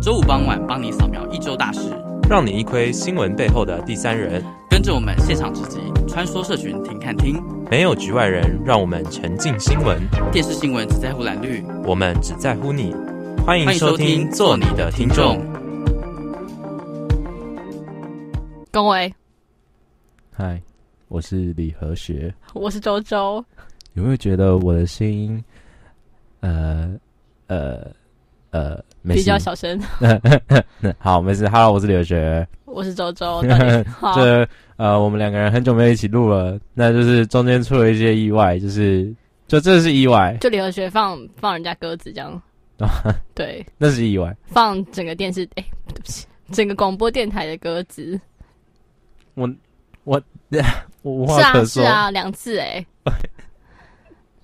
[0.00, 1.80] 周五傍晚帮你扫描一周大事，
[2.26, 4.42] 让你一窥新闻背后的第三人。
[4.70, 7.38] 跟着我们现场直击，穿梭社群听看听，
[7.70, 10.00] 没有局外人，让我们沉浸新闻。
[10.32, 12.94] 电视新闻只在乎蓝绿，我们只在乎你。
[13.44, 15.38] 欢迎收听，做你的听众。
[18.72, 19.14] 恭维，
[20.32, 20.62] 嗨，
[21.08, 23.44] 我是李和学，我是周周。
[23.92, 25.44] 有没有觉得我的声音，
[26.40, 26.90] 呃
[27.48, 27.86] 呃
[28.50, 29.80] 呃，比较小声？
[30.98, 31.48] 好，没事。
[31.48, 33.42] Hello，我是李和学，我是周周。
[33.98, 34.46] 好，这
[34.76, 39.12] 呃，我们两个人很久没有一起录了，那就是中间出了一些意外，就是
[39.48, 42.40] 就这是意外，就李和学放放人家鸽子这样。
[43.34, 44.34] 对，那是意外。
[44.46, 48.18] 放整个电视，哎、欸，对不起，整个广播电台的鸽子。
[49.34, 49.48] 我
[50.04, 50.20] 我
[51.02, 51.66] 我无话可说。
[51.66, 52.86] 是啊，是啊，两次哎。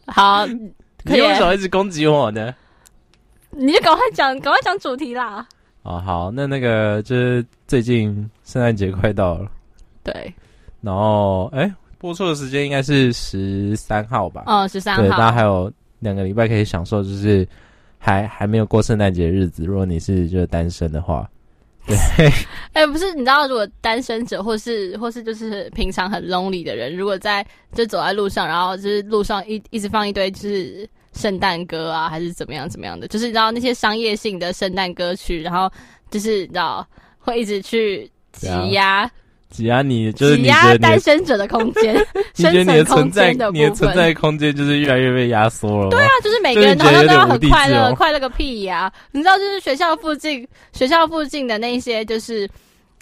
[0.07, 2.55] 好，你为什么一直攻击我呢？
[3.57, 5.47] 你就赶快讲，赶快讲主题啦。
[5.83, 8.09] 哦，好，那那个就是最近
[8.45, 9.51] 圣诞节快到了。
[10.03, 10.33] 对。
[10.81, 14.45] 然后，哎、欸，播出的时间应该是十三号吧？
[14.47, 15.03] 哦，十三号。
[15.03, 17.47] 对，大家还有两个礼拜可以享受，就是
[17.99, 19.65] 还还没有过圣诞节的日子。
[19.65, 21.29] 如果你是就是单身的话。
[21.87, 21.97] 对，
[22.73, 35.69] 哎、欸，不是，你知道，如果单身者，或是或是就是平常很 lonely 的人，如果在就走在路上，然后就是路上一一直放一堆就是圣诞歌啊，还是怎么样怎么样的，就是你知道那些商业性的圣诞歌曲，然后
[36.11, 36.87] 就是你知道
[37.19, 39.11] 会一直去挤压。
[39.49, 41.95] 挤压你，就是挤压单身者的 空间，
[42.35, 45.91] 你觉得你的存在，的你的存在空间就是越来越被压缩了。
[45.91, 48.93] 对啊，就是每个人好像都要很快乐，快乐个屁呀、啊！
[49.13, 52.47] 你知道，就是学校附近，学校附近的那些就是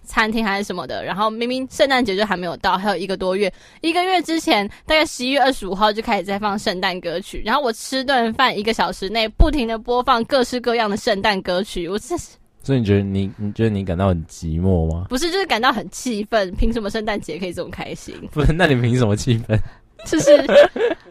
[0.05, 12.37] 餐厅还是什么的，然后明明圣诞节就还没有到，还有一个多月，一个月之前，大概十一月二十五号就开始在放圣诞歌曲，然后我吃顿饭一个小时内不停的播放各式各样的圣诞歌曲，我真是。
[12.63, 15.07] 所以你觉得你你觉得你感到很寂寞吗？
[15.11, 16.51] 不是，就是感到很气愤。
[16.55, 18.15] 凭什么圣诞节可以这么开心？
[18.33, 19.61] 不是，那你凭什么气愤？
[20.07, 20.31] 就是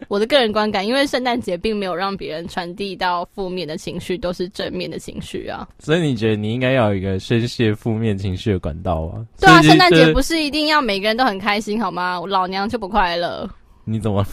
[0.08, 5.66] 我的个人观感，因为圣诞节并没有让别人传递到负面的情绪，都是正面的情绪啊。
[5.80, 9.18] 所以你觉得你应该要有一个宣泄负面情绪的管道啊？
[9.40, 12.20] 对啊，圣诞节不是一定要每个人都很开心好吗？
[12.20, 13.48] 我老娘就不快乐。
[13.84, 14.24] 你怎么？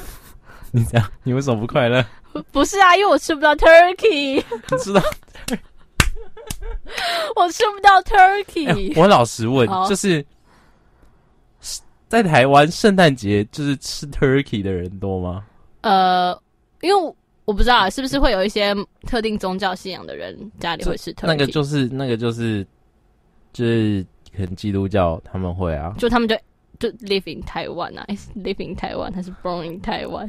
[0.71, 1.11] 你这样？
[1.23, 2.05] 你为什么不快乐？
[2.51, 4.35] 不是啊，因为我吃不到 turkey。
[4.71, 5.01] 你知道？
[7.35, 8.67] 我吃不到 turkey。
[8.93, 10.23] 欸，我老实问，就是
[12.11, 15.45] 在台湾圣诞节就是吃 turkey 的人多吗？
[15.79, 16.37] 呃，
[16.81, 17.13] 因为
[17.45, 18.75] 我不知道是不是会有一些
[19.07, 21.27] 特定宗教信仰的人家里会吃 turkey。
[21.27, 22.67] 那个就是那个就是
[23.53, 24.05] 就是
[24.35, 26.35] 可能基督教他们会啊，就他们就
[26.79, 28.05] 就 live in 台湾啊，
[28.35, 30.27] live in 台湾还是 born in 台湾？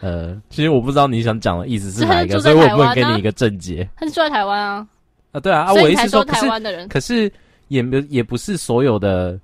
[0.00, 3.88] 呃，其实我不知道你想讲的意思是哪一个，所以我不会给你一个正解。
[3.96, 4.88] 他是住在台湾啊。
[5.30, 7.32] 啊，对啊，啊，我意思是说，台湾的人，可是
[7.68, 9.38] 也没也不是所有的，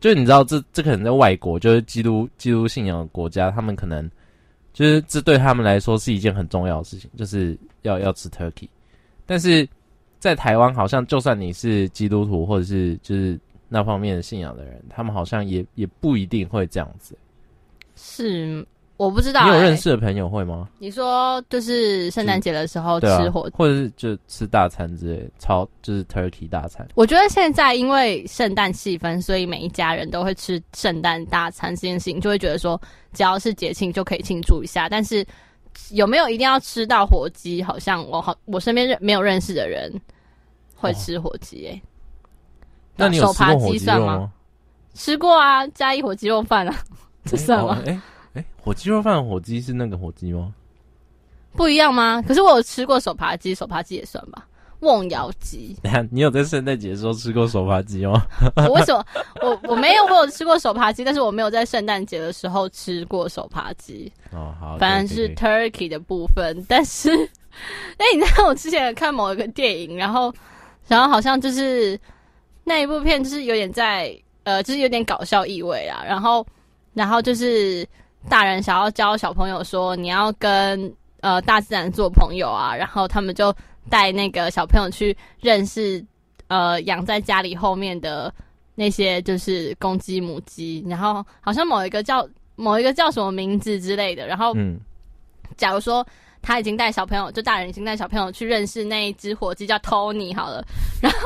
[0.00, 4.08] 就是你知道，这这可能在外国，就是基督基督信仰国家，他们可能
[4.72, 8.68] 就是这对他们来说是一件很重要的事情，就是要要吃 turkey。
[9.24, 9.68] 但是
[10.18, 17.16] 在台湾，好像就算你是基督徒或者是就是那方面的信仰的人，他们好像也也不一定会这样子。
[17.96, 18.66] 是。
[18.96, 20.66] 我不知道、欸，你有认识的朋友会吗？
[20.78, 26.86] 你说就是圣诞节的时候吃火、啊，或者是就吃大餐之类，超就是 turkey 大餐。
[26.94, 32.80] 我觉得现在因为圣诞气氛，所以每一家人都会吃圣诞大餐这件事情，就会觉得说
[33.12, 34.88] 只要是节庆就可以庆祝一下。
[34.88, 35.22] 但是
[35.90, 37.62] 有没有一定要吃到火鸡？
[37.62, 39.92] 好像我好我身边认没有认识的人
[40.74, 41.82] 会吃火鸡诶、欸。
[42.96, 44.32] 那你有吃过火鸡算吗？
[44.94, 46.74] 吃过啊，加一火鸡肉饭啊，
[47.26, 47.78] 这算吗？
[47.84, 48.00] 欸
[48.36, 50.54] 哎，火鸡肉饭火鸡是那个火鸡吗？
[51.52, 52.22] 不一样吗？
[52.22, 54.46] 可是我有吃过手扒鸡，手扒鸡也算吧。
[54.80, 55.74] 瓮窑鸡，
[56.12, 58.26] 你有在圣诞节的时候吃过手扒鸡吗？
[58.56, 59.02] 我为什么？
[59.40, 64.12] 我我没有，我有吃过手扒鸡，但是我没有在圣诞节的时候吃过手扒鸡。
[64.32, 66.62] 哦，好，反正是 turkey 的部分。
[66.68, 67.10] 但是，
[67.96, 70.30] 哎，你知道我之前有看某一个电影，然后，
[70.86, 71.98] 然后好像就是
[72.64, 76.04] 那一部片，就是有点在呃，就是有点搞笑意味啊。
[76.06, 76.46] 然后，
[76.92, 77.88] 然后就是。
[78.28, 83.54] 大人想要教小朋友说，你要跟呃大自然做朋友啊，然后他们就
[83.88, 86.04] 带那个小朋友去认识
[86.48, 88.32] 呃养在家里后面的
[88.74, 94.78] 那些就是公鸡母鸡，然后好像某一个叫某一个叫什么名字之类的，然后嗯，
[95.56, 96.06] 假如说。
[96.46, 100.64] 他已经带小朋友，就大人已经带小朋友去认识那一只火鸡，叫 Tony 好了。
[101.02, 101.18] 然后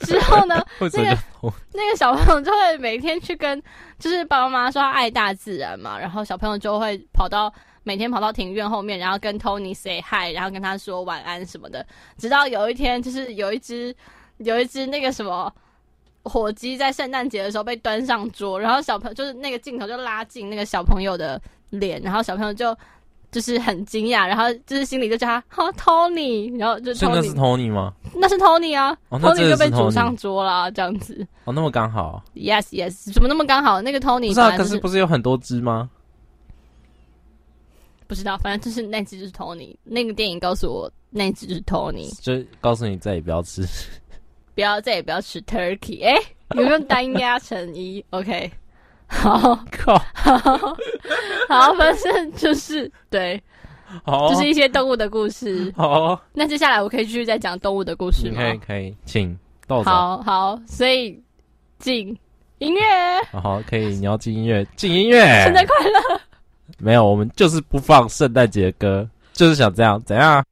[0.00, 1.18] 之后呢， 那个
[1.74, 3.62] 那个小朋友就会每天去跟，
[3.98, 11.86] 就是爸爸妈妈说他爱大自然嘛，然后小朋友就会跑到每天跑到庭院后面，然后跟 Tony say hi，然后跟他说晚安什么的。
[12.16, 13.94] 直到有一天，就是有一只
[14.38, 15.52] 有一只那个什么
[16.22, 21.38] 火鸡在圣诞节的时候被端上桌，然后小朋友就是那个镜头就拉近那个小朋友的
[21.68, 22.74] 脸，然后小朋友就
[23.30, 27.92] 就是很惊讶，然后就是心里就叫他哈 Tony，然后就 Tony, 那是 Tony 吗？
[28.14, 31.26] 那是 Tony 啊、哦、，Tony 就被煮上桌了，这样子。
[31.44, 32.22] 哦，那么刚好。
[32.34, 33.82] Yes Yes，怎么那么刚好？
[33.82, 35.90] 那个 Tony 不是啊，可是不是有很多只吗？
[38.08, 39.76] 不知道，反正就是那只就是 Tony。
[39.82, 43.66] 那个电影告诉我，那只就是 Tony，就告诉你再也不要吃，
[44.54, 46.04] 不要再也不要吃 Turkey。
[46.04, 46.22] 哎、欸，
[46.54, 48.48] 有没有单压成一？OK，
[49.06, 50.38] 好，靠，好，
[51.48, 53.40] 好，反正就是对，
[54.04, 55.72] 好，就是一些动物的故事。
[55.76, 58.38] 好，那接下来我可以继续再讲动物的故事吗？
[58.38, 59.38] 可以，可以，请。
[59.84, 61.20] 好好，所以
[61.80, 62.16] 进
[62.58, 62.80] 音乐。
[63.32, 65.42] 好，可以，你要进音乐，进音乐。
[65.42, 66.20] 圣诞快乐。
[66.78, 70.44] 没有，我们就是不放圣诞节的歌，就是想这样，怎样？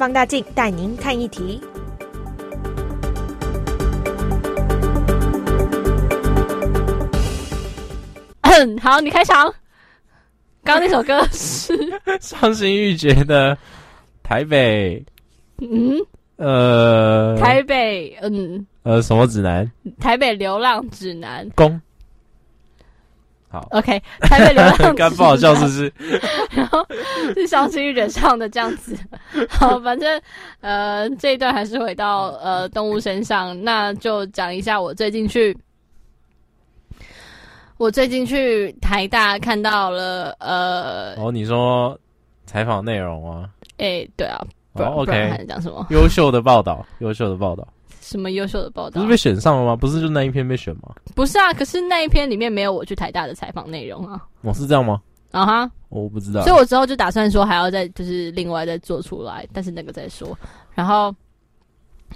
[0.00, 1.60] 放大镜带您看一题。
[8.80, 9.44] 好，你开场。
[10.64, 11.76] 刚刚那首歌是
[12.18, 13.54] 伤心欲绝的
[14.22, 15.04] 台北。
[15.58, 15.98] 嗯，
[16.36, 19.70] 呃，台北，嗯，呃，什么指南？
[20.00, 21.46] 台北流浪指南。
[21.54, 21.78] 公。
[23.50, 24.94] 好，OK，台北流浪指南。
[24.96, 25.92] 刚不好笑是不是？
[26.54, 26.86] 然后
[27.34, 28.96] 是伤心欲绝唱的这样子。
[29.50, 30.22] 好，反正
[30.60, 35.56] 呃这一段还是回到呃动物身上，那就讲一下我最近去。
[37.76, 41.98] 我最近去台大看到了，呃，哦，你说
[42.44, 43.48] 采访内容啊？
[43.78, 44.38] 哎、欸，对啊，
[44.74, 45.86] 不哦，OK，还讲什么？
[45.88, 47.66] 优秀的报道，优秀的报道，
[48.10, 49.00] 什么优秀的报道？
[49.00, 49.76] 不是被选上了吗？
[49.76, 50.94] 不是就那一篇被选吗？
[51.14, 54.20] 不是啊，可是那一篇里面没有我去台大的采访内容啊。
[54.42, 55.00] 我、哦、是这样吗？
[55.30, 60.36] 啊哈，我不知道，所以我之后就打算说还要再就是另外再做出来，但是那个再说，
[60.74, 61.14] 然后。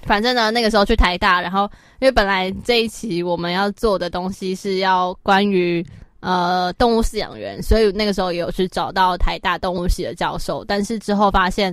[0.02, 1.70] 反正呢，那个时候去台大，然后
[2.00, 5.86] 因为本来这一期我们要做的东西是要关于
[6.18, 11.72] 呃动物饲养员，所以那个时候也有去找到台大动物系的教授，但是之后发现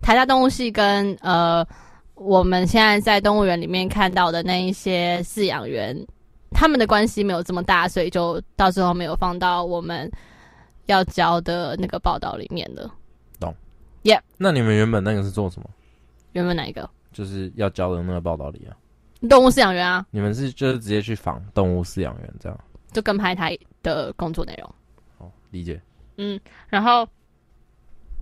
[0.00, 1.64] 台大动物系跟呃
[2.18, 5.96] 我们现在在动物园里面看到的那一些饲养员，
[6.50, 10.10] 他们的关系没有这么大，所以就到时候没有放到我们
[10.86, 12.90] 要交的那个报道里面的。
[13.38, 13.54] 懂
[14.02, 14.20] ？Yep。
[14.36, 15.70] 那你们原本那个是做什么？
[16.32, 16.88] 原本哪一个？
[17.12, 18.76] 就是要交的那个报道里啊，
[19.28, 22.60] 动物饲养员啊，你们是就是直接去访动物饲养员这样，
[22.92, 23.50] 就跟拍他
[23.82, 24.74] 的工作内容。
[25.18, 25.80] 哦，理解。
[26.16, 27.08] 嗯，然后，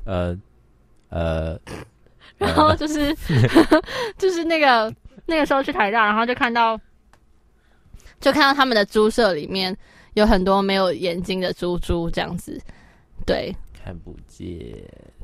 [0.04, 0.38] 呃，
[1.08, 1.58] 呃，
[2.38, 3.14] 然后就是
[4.18, 4.92] 就是那个
[5.26, 6.78] 那个时候去台大，然后就看到
[8.20, 9.76] 就看到他们的猪舍里面
[10.14, 12.60] 有很多没有眼睛的猪猪这样子，
[13.24, 14.48] 对，看不见，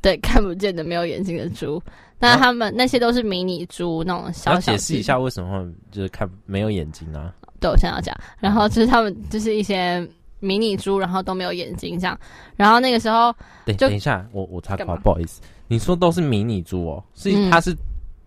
[0.01, 1.83] 对，看不见的没有眼睛的猪。
[2.19, 4.73] 那他们那些都是迷你猪，那种小小。
[4.73, 7.35] 解释一下为什么会就是看没有眼睛啊？
[7.59, 8.17] 对，我想要讲。
[8.39, 10.07] 然后就是他们就是一些
[10.39, 12.17] 迷你猪，然后都没有眼睛这样。
[12.55, 15.41] 然后那个时候，等等一下，我我插话，不好意思，
[15.73, 17.03] 你说都是迷你猪哦？
[17.15, 17.79] 是它是、嗯、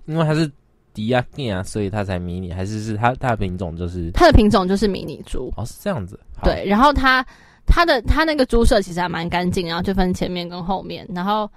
[0.08, 0.52] 因为它是
[0.94, 5.54] 迪亚根啊，所以它才迷你，还是是它它的品种就是它的品种就是迷你猪？
[5.56, 6.20] 哦，是这样子。
[6.44, 7.24] 对，然后它
[7.66, 11.48] 它的它那个猪舍其实还蛮干净，然后就分前面跟后面，然后。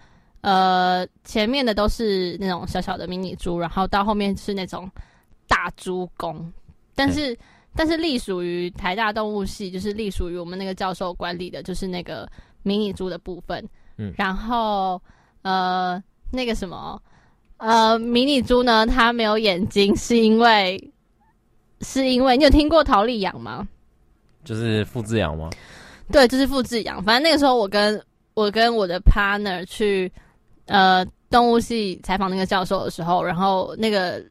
[0.40, 4.88] 呃，前面的都是那种小小的迷你猪，然后到后面是那种
[5.48, 6.50] 大猪公，
[6.94, 7.36] 但是
[7.74, 12.26] 但是隶属于台大动物系，就是隶属于我们那个教授管理的，就是那个
[12.62, 13.68] 迷你猪的部分。
[13.96, 15.02] 嗯，然后
[15.48, 17.00] 呃，那个什么
[17.56, 20.92] 呃，迷你猪呢，它没有眼睛，是因为
[21.80, 23.66] 是因为你有听过桃莉养吗？
[24.44, 25.48] 就是复制养吗？
[26.12, 27.02] 对，就是复制养。
[27.02, 27.98] 反正那个时候我跟
[28.34, 30.12] 我跟我的 partner 去。
[30.70, 34.22] 呃，动物系采访那个教授的时候，然后那个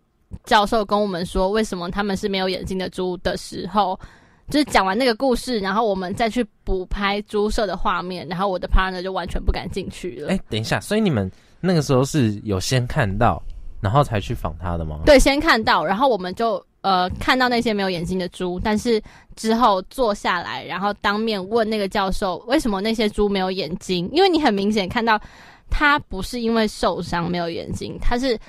[0.43, 3.99] 教授跟我们说，为什么他们是没有眼睛的猪的时候，
[4.49, 10.29] 就是讲完那个故事，然后我们再去补拍猪舍的画面，然后我的 partner 就完全不敢进去了。
[10.29, 13.41] 哎，等一下，所以你们那个时候是有先看到，
[13.81, 14.99] 然后才去访他的吗？
[15.05, 19.01] 对，先看到，然后我们就呃看到那些没有眼睛的猪，但是
[19.35, 24.09] 之后坐下来，然后当面问那个教授，为什么那些猪没有眼睛？
[24.11, 25.19] 因为你很明显看到。
[25.69, 28.39] 他不是因为受伤没有眼睛，他是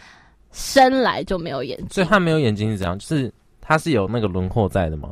[0.53, 1.89] 生来就没有眼睛。
[1.91, 2.97] 所以他没有眼睛是怎样？
[2.97, 5.11] 就是他是有那个轮廓在的吗？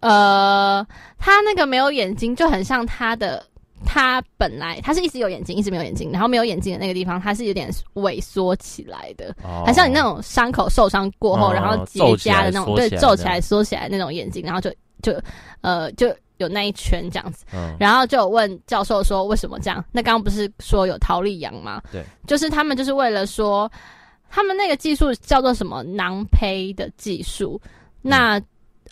[0.00, 0.86] 呃，
[1.18, 3.44] 他那个没有眼睛就很像他的，
[3.84, 14.70] 他本来他是一直有眼睛，一直没有眼睛，然后没有眼睛的那个地方，他是有点萎缩起来的，哦、很像你那种伤口受伤过后，哦、然后结痂的那种，对，皱起来缩起来那种眼睛，然后就
[15.02, 15.20] 就
[15.60, 16.14] 呃就。
[16.38, 19.84] 有那一圈这样子，嗯、然后就有问教授说为什么这样？
[19.90, 21.82] 那刚刚不是说有桃莉羊吗？
[21.90, 23.68] 对，就是他们就是为了说，
[24.30, 27.60] 他们那个技术叫做什么囊胚的技术。
[28.00, 28.44] 那、嗯、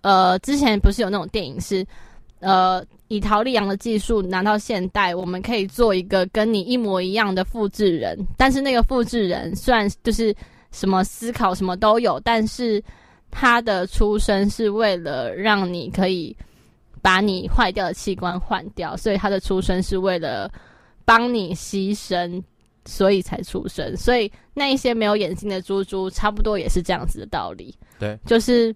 [0.06, 1.84] 呃，之前不是有那种电影是，
[2.38, 10.34] 呃，以陶丽阳的技术拿到现代，我们可以做一个跟你一模一样的复制人，但是那个复制人虽然就是
[10.70, 12.82] 什么思考什么都有，但是
[13.30, 16.36] 他的出生是为了让你可以。
[17.02, 20.50] 把你坏掉的器官换掉，所以他的出生是为了
[21.04, 22.42] 帮你牺牲，
[22.84, 23.96] 所以才出生。
[23.96, 27.72] 所以那一些没有眼睛的猪猪，差不多也是这样子的道理。
[28.00, 28.74] 对，就是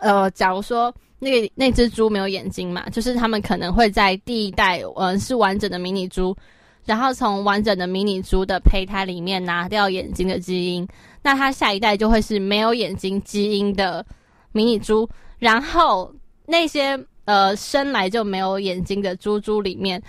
[0.00, 6.36] 呃，假如说那个那只猪没有眼睛嘛，就是他们可能会在第一代，嗯、呃，是完整的迷你猪，
[6.84, 10.86] 然后从完整的迷你猪的胚胎里面拿掉眼睛的基因，
[11.22, 14.04] 那它下一代就会是没有眼睛基因的
[14.52, 15.08] 迷你猪，
[15.38, 16.12] 然后。
[16.44, 20.02] 那些呃生来就没有眼睛的猪猪里面，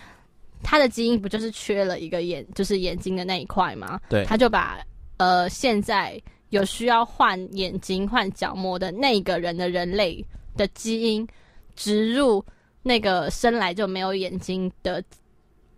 [0.63, 4.01] 它的基因不就是缺了一个眼，就是眼睛的那一块吗？
[4.09, 4.79] 对，他就把
[5.17, 6.19] 呃现在
[6.53, 10.23] 有需要换眼睛、换角膜的那个人的人类
[10.55, 11.27] 的基因
[11.75, 12.43] 植入
[12.83, 15.03] 那个生来就没有眼睛的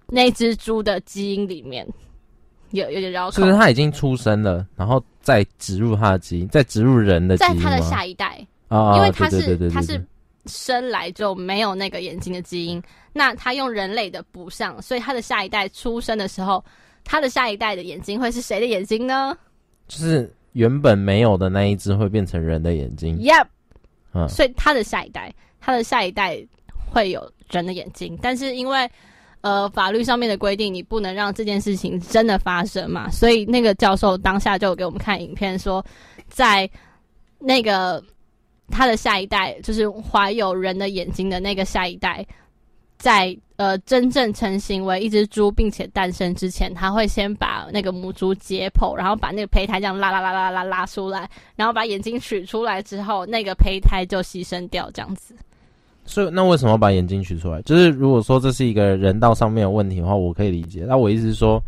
[0.08, 1.88] 那只猪的基因里面，
[2.72, 3.38] 有有点绕口。
[3.38, 10.06] 就是他已经出生了，然后再植入他的基因，再植入人的基因，在他的下一代啊，因为他是他是。
[10.48, 12.80] 生来就没有那个眼睛的基因，
[13.12, 16.64] 那他用人类的补上，所以他的下一代出生的时候，
[17.04, 19.36] 他的下一代的眼睛会是谁的眼睛呢？
[19.88, 23.18] 就是原本没有的那一只会变成人的眼睛。
[23.20, 23.46] Yep，
[24.14, 26.38] 嗯，所以他的下一代，他的下一代
[26.92, 28.90] 会有人的眼睛，但是因为
[29.42, 35.86] 呃法律上面的规定，你不能让这件事情真的发生嘛，所以那个教授当下就给我们看影片说，
[36.28, 36.70] 在
[37.40, 38.04] 那个。
[38.72, 42.26] 他的下一代就是怀有人的眼睛的那个下一代，
[43.06, 55.36] 在呃真正成型为一只猪并且诞生之前，他会先把那个母猪解剖，然后把那个胚胎这样拉拉拉拉拉拉出来，然后把眼睛取出来之后，那个胚胎就牺牲掉，这样子。
[56.04, 57.62] 所以那为什么把眼睛取出来？
[57.62, 60.84] 就是如果说这是一个人道上面有问题的话，我可以理解。
[60.88, 61.62] 那我意思是说，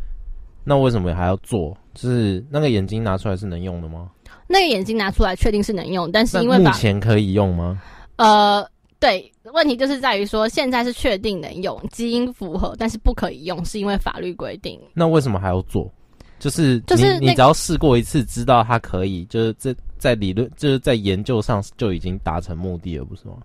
[0.64, 1.78] 那为什么还要做？
[1.94, 4.10] 就是那个眼睛拿出来是能用的吗？
[4.48, 7.80] 那个眼睛拿出来确定是能用，但是因为目前可以用吗？
[8.16, 8.68] 呃，
[9.00, 14.80] 对，问题就是在于说现在是确定能用，基因符合，但是不可以用，是因为法律规定。
[14.94, 15.92] 那为什么还要做？
[16.40, 23.38] 就是就是你，你只要试过一次，知道它可以，就是这在理论就是在研究上就已经达成目的了，不是吗？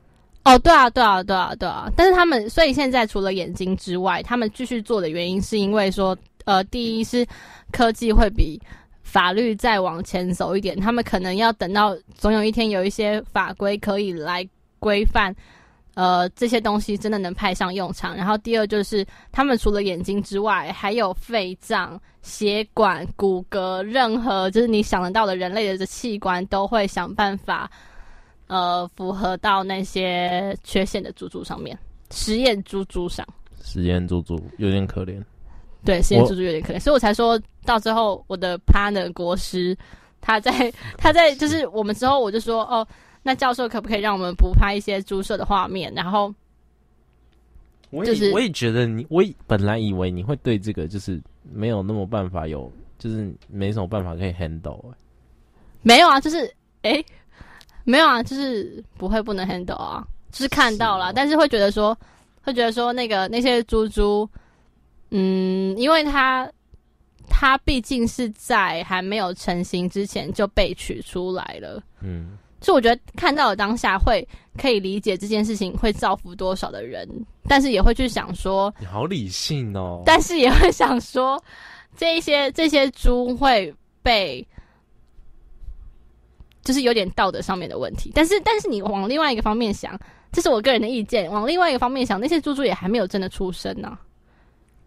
[0.45, 1.91] 哦，对啊，对啊，对啊，对啊。
[1.97, 7.27] 但是他们，所以现在除了眼睛之外，他们继续做的原因是因为说，呃，第一是
[7.71, 8.61] 科技会比。
[9.05, 15.35] 法律再往前走一点，他们可能要等到总有一天有一些法规可以来规范，
[15.95, 18.17] 呃，这些东西真的能派上用场。
[18.17, 27.71] 然后第二就是，他们除了眼睛之外，还有肺脏、血管、骨骼，任何就是你想得到的人类的这器官，都会想办法，
[28.47, 31.79] 呃，符合到那些缺陷的猪猪上面，
[32.11, 33.27] 实验猪猪上。
[33.63, 35.23] 实验猪猪有点可怜。
[35.85, 39.77] 对，实验猪猪有点可怜，所以我才说到最后，我的 partner 国师，
[40.21, 42.87] 他在他在就是我们之后，我就说哦，
[43.23, 45.93] 那教授可不可以让我们补拍一些猪舍的画面？
[45.95, 46.35] 然后，
[48.05, 51.21] 就是我也觉得你，我本来以为你会对这个就是
[51.53, 54.83] 没有那么办法有，就是没什么办法可以 handle。
[55.83, 57.05] 没有啊，就是诶，
[57.85, 61.97] 没有啊，就是不会不能 handle 啊，就是看到了，是哦，但是会觉得说，
[62.43, 64.29] 会觉得说那个那些猪猪。
[65.15, 66.51] 嗯，因为它
[67.29, 71.83] 它毕竟是在还没有成型之前就被取出来了。
[72.01, 77.07] 嗯，所以我觉得看到了当下会可以理解这件事情会造福多少的人，
[77.49, 80.01] 但是也会去想说，你好理性哦。
[80.07, 81.43] 但是也会想说，
[81.97, 84.47] 这一些这些猪会被，
[86.63, 88.13] 就是有点道德上面的问题。
[88.15, 89.99] 但是但是你往另外一个方面想，
[90.31, 91.31] 这是我个人的意见。
[91.31, 94.01] 往另外一个方面想，那些猪猪也还没有真的出生呢、啊。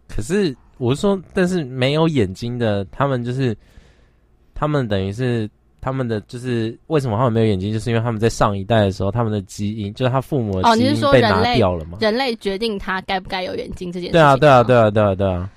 [0.08, 3.56] 可是我是说，但是没有眼睛的，他们就是
[4.54, 7.72] 他们等于是他们的就是为什么他们没有眼睛？
[7.72, 11.92] 就是因为他们在上一代的时候，他们的基因就是他父母的基因被拿掉了吗？
[11.92, 14.12] 哦、人类决定他该不该有眼睛这件事情。
[14.12, 15.50] 对啊，对啊，对啊，对啊，对啊，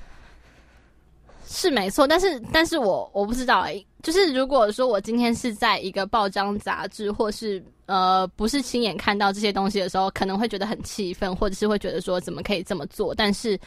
[1.48, 2.08] 是没错。
[2.08, 13.16] 但是，但是我我不知道哎、欸，就是如果说我今天是在一个报章杂志，或是呃不是亲眼看到这些东西的时候，可能会觉得很气愤，或者是会觉得说怎么可以这么做？
[13.16, 13.60] 但是。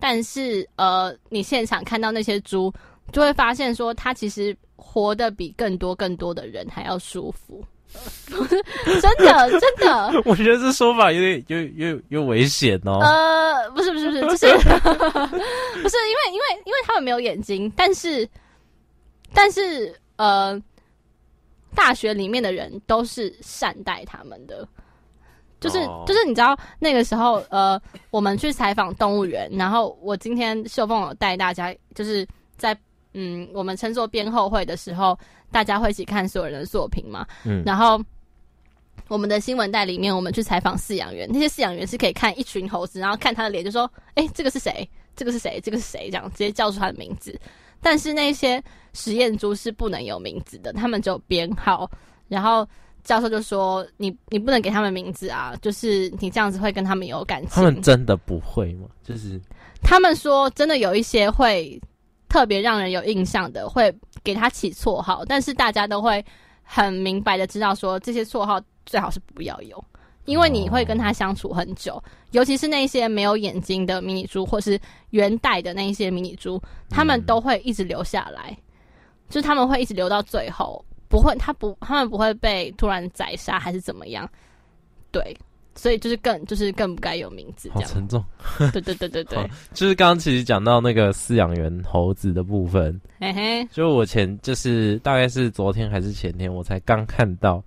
[0.00, 2.72] 但是，呃，你现场看到那些猪，
[3.10, 7.62] 就会发现说，它其实活得比更多更多的人还要舒服。
[8.28, 10.12] 真的，真的。
[10.24, 12.98] 我觉得这说法有点，有有有危险哦。
[13.00, 14.36] 呃，不是，不是，不是，就是
[15.82, 18.28] 不是因为，因为，因为他们没有眼睛，但是，
[19.32, 20.62] 但是，呃，
[21.74, 24.68] 大学里面的人都是善待他们的。
[25.60, 32.24] 就是就是你知道那个时候，呃，我们去采访动物园，然后我今天秀凤有带大家，就是
[32.56, 32.78] 在
[33.12, 35.18] 嗯，我们称作编后会的时候，
[35.50, 37.26] 大家会一起看所有人的作品嘛。
[37.44, 37.62] 嗯。
[37.64, 38.00] 然后
[39.08, 44.88] 我们的新闻袋里面，我们去采访饲养员，那些饲养员是可以看一群猴子，然后看他的脸，就说：“哎，这个是谁？
[45.16, 45.60] 这个是谁？
[45.62, 47.38] 这个是谁？”这样直接叫出他的名字。
[47.80, 51.90] 但是那些实验猪是不能有名字的，他们只有编号，
[52.28, 52.66] 然后。
[53.04, 58.86] 教授就说：“你你不能给他们名字啊，就是你这样子会跟他们有感情。”他们真的不会吗？
[59.02, 59.40] 就是
[59.80, 61.80] 他们说，真的有一些会
[62.28, 66.24] 特别让人有印象的，会给他起绰号，但是大家都会
[66.62, 69.82] 很明白的知道说，这些绰号最好是不要有，
[70.26, 74.78] 因为你会跟他相处很久，尤其是那些没有眼睛的迷你猪，或是
[75.10, 76.60] 原带的那一些迷你猪，
[76.90, 78.56] 他们都会一直留下来，
[79.28, 84.28] 就是他们会一直留到最后，不会，他不，他们不会被突然宰杀还是怎么样，
[85.10, 85.36] 对。
[85.78, 88.22] 所以就是更就是更不该有名字，好沉重。
[88.72, 97.62] 对对对对对，就是刚刚其实讲到那个饲养员猴子的部分，嘿嘿，就我前就是大概是昨天还是前天，我才刚看到，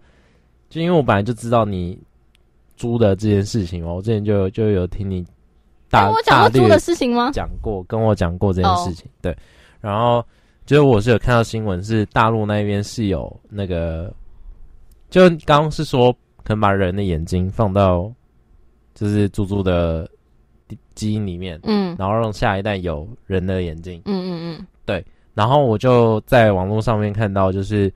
[0.69, 1.97] 就因为我本来就知道你
[2.75, 5.25] 猪的这件事情嘛，我之前就就有听你
[5.89, 7.31] 大我讲过猪的事情吗？
[7.31, 9.33] 讲过，跟我讲过这件事情，对。
[9.79, 10.21] 然后
[10.65, 14.13] 就是我是有看到新闻，是大陆那边是有那个，
[15.09, 16.13] 就刚刚是说。
[16.43, 18.11] 可能把人的眼睛放到
[18.93, 20.09] 就是猪猪的
[20.95, 25.03] 基因里面，嗯，然后让下一代有人的眼睛，嗯嗯嗯，对。
[25.33, 27.91] 然后我就在网络上面看到，就是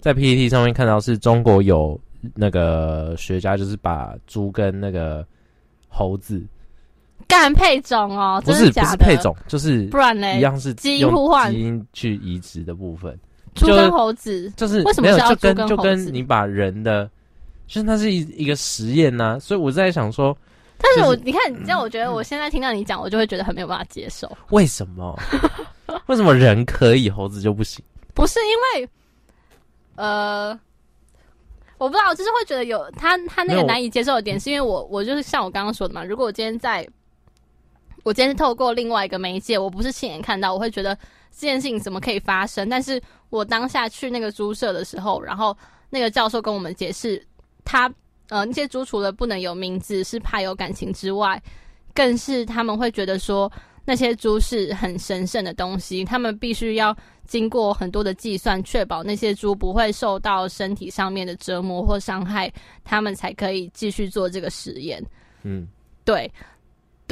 [0.00, 1.98] 在 PPT 上面看到，是中国有
[2.34, 5.26] 那个学家，就是把猪跟那个
[5.88, 6.42] 猴子
[7.26, 13.18] 干配种哦，不是不是配种，就是不然嘞，一样是基因互换，基因去移植的部分，
[13.54, 17.10] 猪跟猴子就是为什么就跟就跟你把人的。
[17.66, 20.36] 就是那是一一个实验呐、啊，所以我在想说，
[20.78, 24.30] 但是我、就是、你看，你这样，我觉得我现在听到你讲，我就会觉得很没有办法接受。
[24.50, 25.18] 为什么？
[26.06, 27.82] 为什么人可以，猴子就不行？
[28.12, 28.88] 不是因为，
[29.96, 30.58] 呃，
[31.78, 36.86] 我不知道，就是会觉得有他他那个难以接受的点，是因为我我就是像我刚刚说的嘛，如果我今天在，
[38.02, 40.94] 我今天是透过另外一个媒介，我不是亲眼看到，我会觉得
[41.32, 42.68] 这件事情怎么可以发生？
[42.68, 45.56] 但是我当下去那个猪舍的时候，然后
[45.88, 47.24] 那个教授跟我们解释。
[47.64, 47.92] 他
[48.28, 51.40] 呃，那些猪除了不能有名字，是怕有感情之外，
[51.94, 53.50] 更是他们会觉得说
[53.84, 56.96] 那些猪是很神圣的东西，他们必须要
[57.26, 62.50] 经过很多的计算，确保那些猪不会受到身体上面的折磨或伤害，
[62.82, 65.04] 他们才可以继续做这个实验。
[65.42, 65.68] 嗯，
[66.04, 66.30] 对，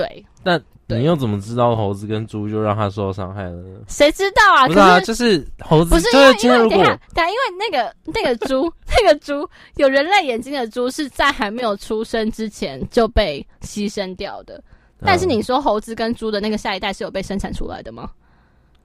[0.07, 0.61] 对，那。
[0.89, 3.81] 你又怎么知道猴子跟猪就让它受伤害了呢？
[3.89, 4.67] 谁知道啊？
[4.67, 14.63] 不是啊，就是猴子不是因为因为等下，等下，因为那个那个猪那个猪有人类眼睛的猪是在还没有出生之前就被牺牲掉的。
[15.01, 18.11] 但是你说猴子跟猪的那个下一代是有被生产出来的吗？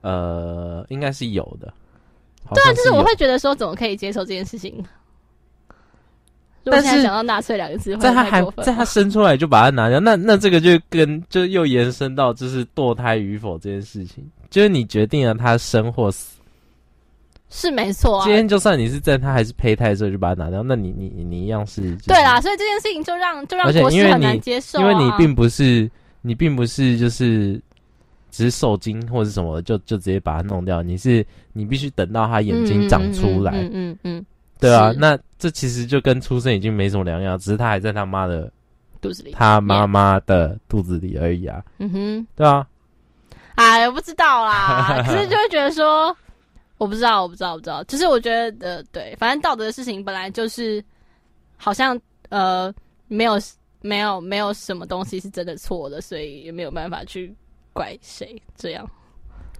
[0.00, 1.70] 呃，应该是有的。
[2.54, 4.82] 对啊，就是我会觉得说，怎么可以接受这件事情？
[6.70, 16.38] 但是讲到纳粹两个字，在他还在他生出来就把它拿掉，那那这个就跟就又延伸到就是堕胎与否这件事情，就是你决定了他生或死，
[17.50, 18.24] 是没错啊。
[18.24, 22.40] 今天就算你是在他还是胚胎的时候就把它拿掉，那你你你一样是、就是、对啦。
[22.40, 25.90] 所以这件事情就让就让国师很难接受、啊，因为你并不是
[26.22, 27.60] 你并不是就是
[28.30, 33.68] 只是受精或者什么的就就直接把它弄掉，你是你必须等到他眼睛长出来，嗯嗯嗯。
[33.72, 34.26] 嗯嗯嗯
[34.60, 38.50] 对啊，那这其实就跟出生已经没什么两样，只是他还在他妈的
[39.00, 41.64] 肚子里，他妈妈的肚子里而已啊。
[41.78, 42.66] 嗯哼，对啊。
[43.54, 46.16] 哎，我不知道啦， 可是就会觉得说，
[46.76, 47.84] 我不知道，我不知道，我不知道。
[47.84, 50.84] 就是我觉得，呃，对，反正道德的事情本来就是，
[51.56, 51.96] 好像
[52.28, 52.72] 呃，
[53.06, 53.38] 没有
[53.80, 57.32] 没有没有什么东西是真的错的，所以也没有办法去
[57.72, 58.88] 怪谁这样。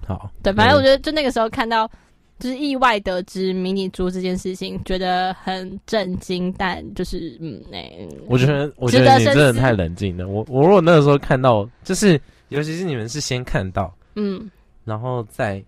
[0.07, 1.89] 好，对，反正我觉得就那个时候看到。
[2.39, 10.29] 就是意外得知迷你猪这件事情，觉得很震惊，但就是嗯，那、欸、我觉得，我觉得你真的太冷静了。
[10.29, 12.21] 我我如果那个时候看到，就是
[12.51, 14.49] 尤其是你们是先看到，嗯，
[14.85, 15.61] 然后再，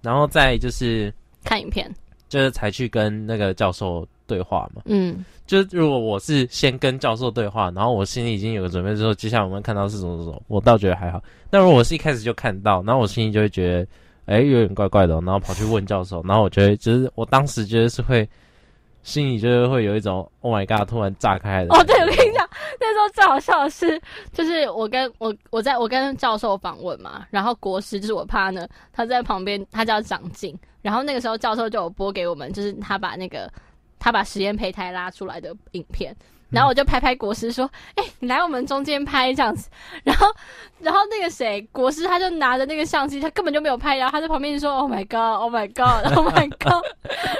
[0.00, 1.88] 然后再就是看影片，
[2.28, 11.22] 就是才去跟那个教授对话嘛，嗯，就是如果我是先跟教授对话，然后我心里已经有个准备之后，接下来我们看到是什么什么，我倒觉得还好。
[11.48, 13.86] 但如果我是一开始就看到，然后我心里就会觉得。
[14.26, 18.28] 哎、欸，有点怪怪的，然后跑去问教授，然后我觉得就是我当时觉得是会，
[19.02, 21.74] 心里就是会有一种 Oh my God，突然炸开的。
[21.74, 22.48] 哦，对，我跟你讲，
[22.80, 24.00] 那时候最好笑的是，
[24.32, 33.52] 就是我跟我我在我跟教授访问嘛，然后国师就是我 partner，他在旁边，他叫长进，然后那个时候教授就有播给我们，就是他把那个
[33.98, 36.14] 他把实验胚胎拉出来的影片。
[36.52, 39.70] 然后我就拍拍国师说：“哎、欸，你来我们中间拍这样子。”
[40.04, 40.26] 然后，
[40.80, 46.84] 然后那个谁，国师他就拿着那个相机，他根本就没有拍，然后他在旁边就说：“Oh my god, Oh my god, Oh my god。”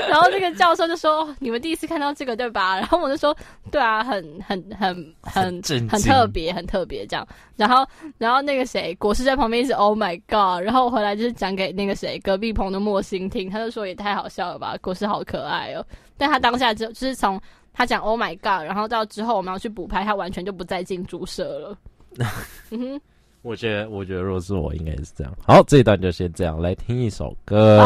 [0.09, 3.37] 然后那个教授就说：“你们第一次看到这个对吧？”然后我就说
[3.70, 7.87] ：“对啊，很很很很很，很特别，很特别这样。”然后，
[8.18, 10.64] 然后那个谁，国师在旁边一直 “Oh my god”。
[10.64, 15.85] 然后我回来就是讲给那个谁，隔壁棚的莫心听，他就说：“也太好笑了吧，国师好可爱哦。”
[16.16, 17.38] 但他当下就就是从。
[17.73, 21.79] 他讲 “Oh my God”，然后到之后我们要去补拍，他完全就不再进猪舍了。
[22.71, 23.01] 嗯哼，
[23.43, 25.33] 我觉得，我觉得，若是我，应该是这样。
[25.47, 27.85] 好，这一段就先这样，来听一首歌。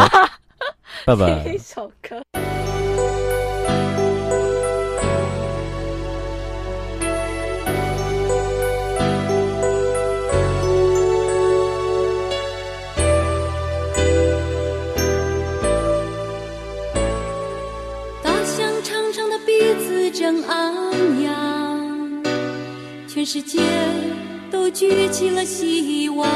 [1.07, 1.45] 拜拜。
[1.45, 2.21] 听一首歌。
[20.19, 22.25] 正昂扬
[23.07, 23.61] 全世界
[24.51, 26.27] 都举起了希望。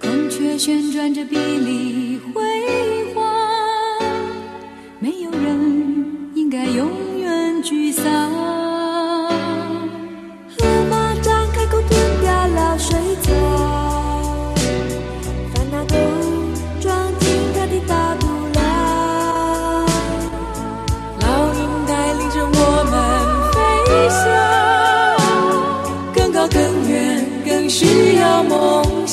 [0.00, 4.02] 孔雀旋转着碧丽辉煌
[4.98, 6.90] 没有人应该永
[7.20, 8.59] 远沮丧。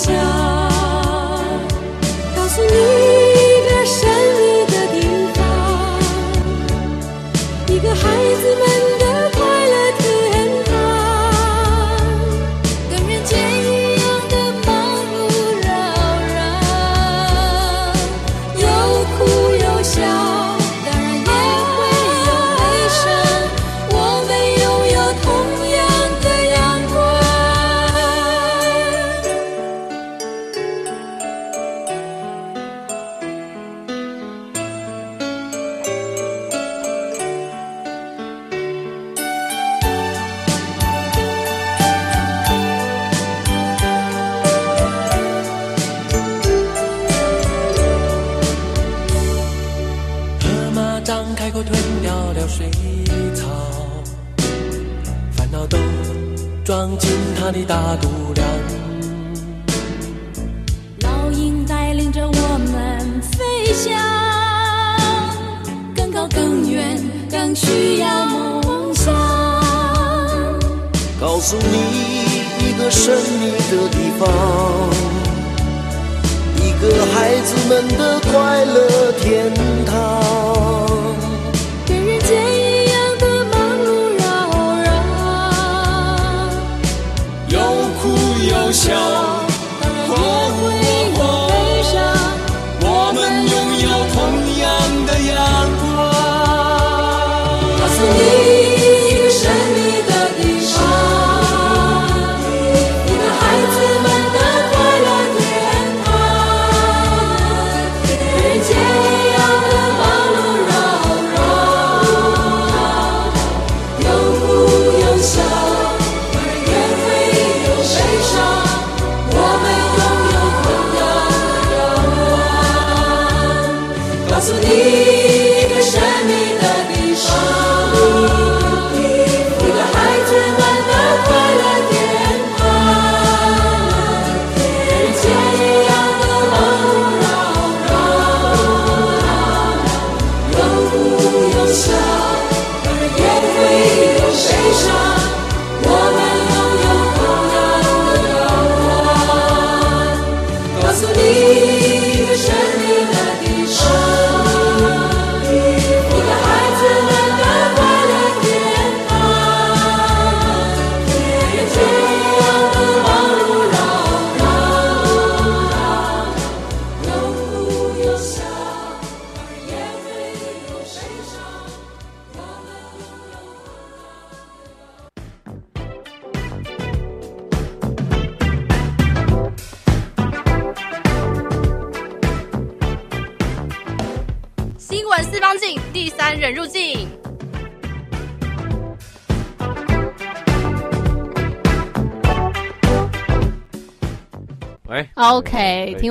[0.07, 0.46] Show.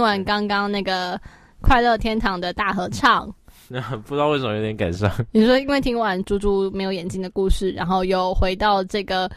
[0.07, 1.21] 听完刚刚那个
[1.61, 3.29] 快乐天堂的大合唱，
[3.67, 5.11] 那 不知道为什么有点感伤。
[5.33, 9.29] 你说因为听完猪猪没有眼睛的故事，然后又回到这个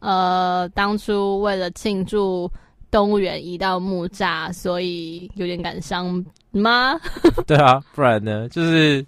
[0.00, 2.50] 呃当初为了庆祝
[2.90, 7.00] 动物园移到木栅，所以有点感伤吗？
[7.48, 8.46] 对啊，不然呢？
[8.50, 9.02] 就是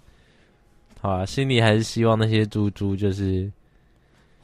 [0.99, 3.51] 好啊，心里还是希望那些猪猪就是。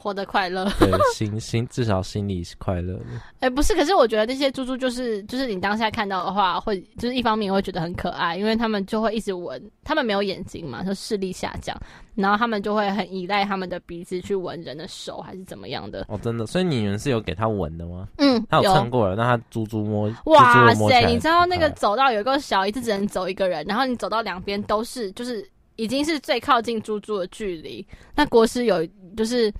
[0.02, 3.04] 活得快乐，对， 心心至少心里是快乐的。
[3.40, 11.76] 哎、欸，不是，可是我觉得那些猪猪就是就是你当下看到的话，会就是一方面会觉得很可爱，因为他们就会一直闻，他们没有眼睛嘛，就视力下降，
[12.14, 16.06] 然后他们就会很依赖他们的鼻子去闻人的手还是怎么样的。
[16.08, 18.08] 哦，真的，所以你们是有给他闻的吗？
[18.16, 27.86] 嗯，他有蹭过了，那他猪猪摸，哇塞，你知道那个走道有一个小，一次只能走一个人，然后你走到两边都是就是已经是最靠近猪猪的距离。
[28.14, 29.52] 那国师有就是。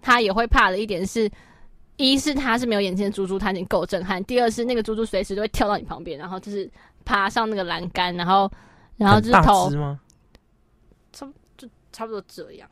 [0.00, 1.30] 他也会怕的一点是，
[1.96, 6.70] 一是他是没有眼睛的猪猪，他已经够震撼；第二是那个猪猪随时都会跳到你旁边，然后就是
[7.04, 8.50] 爬上那个栏杆，然后
[8.96, 10.00] 然后就是头，吗？
[11.12, 12.68] 差就差不多这样，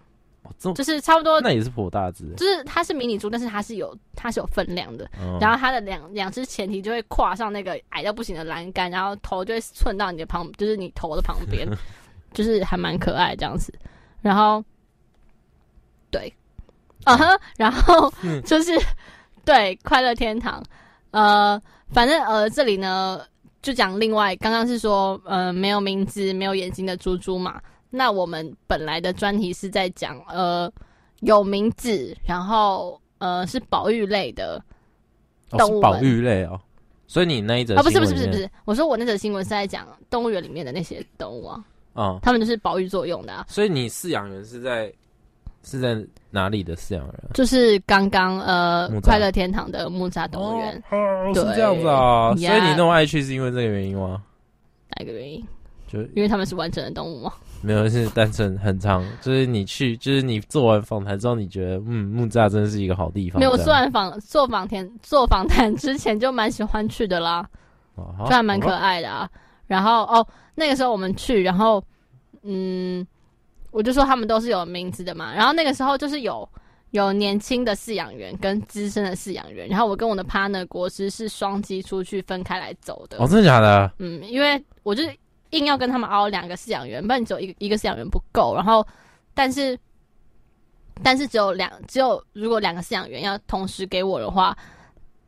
[0.75, 11.67] 就是差不多，那也是颇大只，就是它是迷你猪，但是它是有它是有分量的，哦、然后它的两两只前蹄就会跨上那个矮到不行的栏杆，然后头就会寸到你的旁，就是你头的旁边，
[12.33, 13.73] 就是还蛮可爱这样子。
[14.23, 14.65] 然后，
[16.11, 16.33] 对，
[17.09, 18.13] 啊哈，然后
[18.45, 18.85] 就是、嗯、
[19.45, 20.61] 对快乐天堂，
[21.13, 21.61] 呃，
[21.93, 23.21] 反正呃这里呢
[23.63, 27.61] 就讲另外，刚刚是说呃没有名字、没有眼睛的猪猪嘛。
[27.91, 30.71] 那我们本来的专题是在讲呃
[31.21, 34.61] 有名字，然后呃是保育类的
[35.51, 36.61] 动物、哦、保育类哦，
[37.07, 41.65] 所以你那一则啊不是不是不是不是，我说我那则新闻是在讲动物园里面的那些动物啊，
[41.95, 43.47] 啊，他们就是保育作用的啊。
[43.49, 44.93] 所以你饲养员是在
[45.67, 45.99] 是在
[46.31, 47.15] 哪里的饲养员？
[47.35, 52.33] 就是刚刚呃快乐天堂的木栅动物园，哦，是这样子啊。
[52.37, 54.23] 所以你那么爱去是因为这个原因吗？
[54.91, 55.45] 哪一个原因？
[55.89, 57.33] 就因为他们是完整的动物吗？
[57.63, 59.05] 没有，是单纯很长。
[59.21, 63.41] 就是你去，就是你做完访谈之后，你觉得嗯，木栅真的是一个好地方。
[63.41, 67.49] 没有做完访做访谈做访谈之前就蛮喜欢去的啦，
[67.95, 69.29] 哦、就还蛮可爱的啊。
[69.67, 71.83] 然后哦，那个时候我们去，然后
[72.43, 73.07] 嗯，
[73.71, 75.35] 我就说他们都是有名字的嘛。
[75.35, 76.49] 然后那个时候就是有
[76.91, 83.19] 有年轻的饲养员跟资深的饲养员，然后我跟我的 partner 国师是双机出去分开来走的。
[83.19, 83.93] 哦，真的假的？
[83.99, 85.17] 嗯，因为我就是。
[85.51, 88.53] 硬要跟他们熬两个饲养员，不然只有一个一个饲养员不够。
[88.57, 88.85] 然后，
[89.33, 89.79] 但是，
[91.05, 94.55] 但是只有两，只有如果两个饲养员要同时给我的话，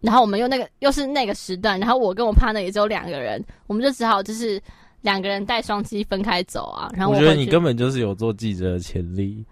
[0.01, 4.61] 然后我们又那个又是那个时段，然后我跟我 partner 也只有两个人，我们就只好就是
[5.01, 6.91] 两个人带双机分开走啊。
[6.95, 9.45] 然后我，我觉得你根本就是有做记者的潜力，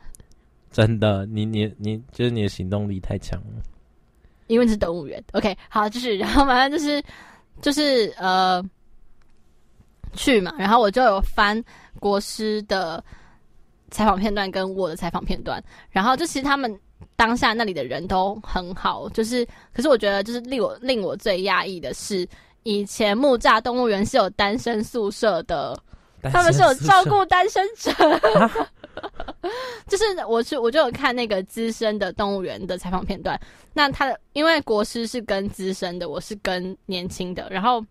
[0.70, 3.62] 真的，你你你就是你的行动力太强了，
[4.46, 5.22] 因为是动物园。
[5.32, 7.02] OK，好，就是然后反正就是
[7.60, 8.64] 就是呃。
[10.14, 11.62] 去嘛，然后我就有翻
[12.00, 13.04] 国师的
[13.90, 16.74] 采访片段跟我的采访片段，然后就其实他们
[17.16, 22.26] 当下那里的人都很好，就是可是我觉得就是令我令我最压抑的是，
[22.66, 25.80] 以前木栅动物园是有单身宿舍的，
[26.22, 27.92] 他们是有照顾单身者，
[29.86, 33.40] 就是我是我就有看那个资深的动物园的采访片段，
[33.72, 37.82] 那他的因为国师是跟资深的，我是跟年轻的，然后。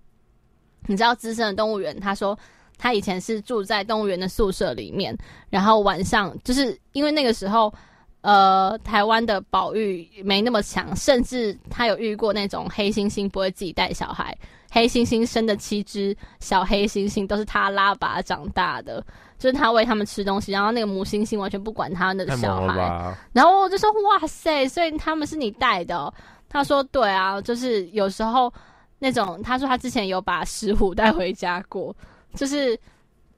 [0.87, 2.37] 你知道资深的动物园，他说
[2.77, 5.17] 他以前是住在动物园的宿舍里面，
[5.49, 7.73] 然后晚上就是因为那个时候，
[8.21, 14.37] 呃，台湾的保育没那么强，甚至他有遇过那种黑猩猩不会自己带小孩，
[14.75, 19.01] 黑猩猩生的七只小黑猩猩都是他拉拔长大的，
[19.39, 26.13] 就是他喂他们吃东西，然后那个母猩猩完全不管他那个小孩，然后我就说哇塞，所以他们是你带的哦？
[26.49, 28.53] 他说对啊，就是有时候。
[28.97, 31.93] 那种，他说他之前有把石虎带回家过，
[32.33, 32.79] 就是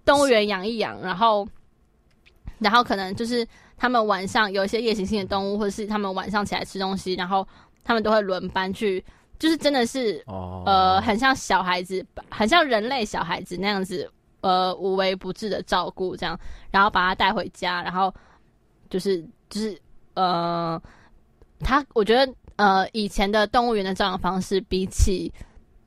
[0.05, 1.45] 动物园养一养，然后，
[2.59, 3.45] 然后可能就是
[3.75, 7.45] 他们晚上有一些夜行性的动物，或者是他们晚上起来吃东西，然后
[7.83, 9.03] 他们都会轮班去，
[9.39, 10.23] 就是真的是，
[10.65, 14.09] 呃，很像小孩子，很像人类小孩子那样子，
[14.41, 16.39] 呃，无微不至的照顾这样，
[16.71, 18.13] 然后把他带回家，然后
[18.89, 19.79] 就是就是
[20.15, 20.81] 呃，
[21.59, 25.31] 他我觉得呃以前的动物园的照养方式比起。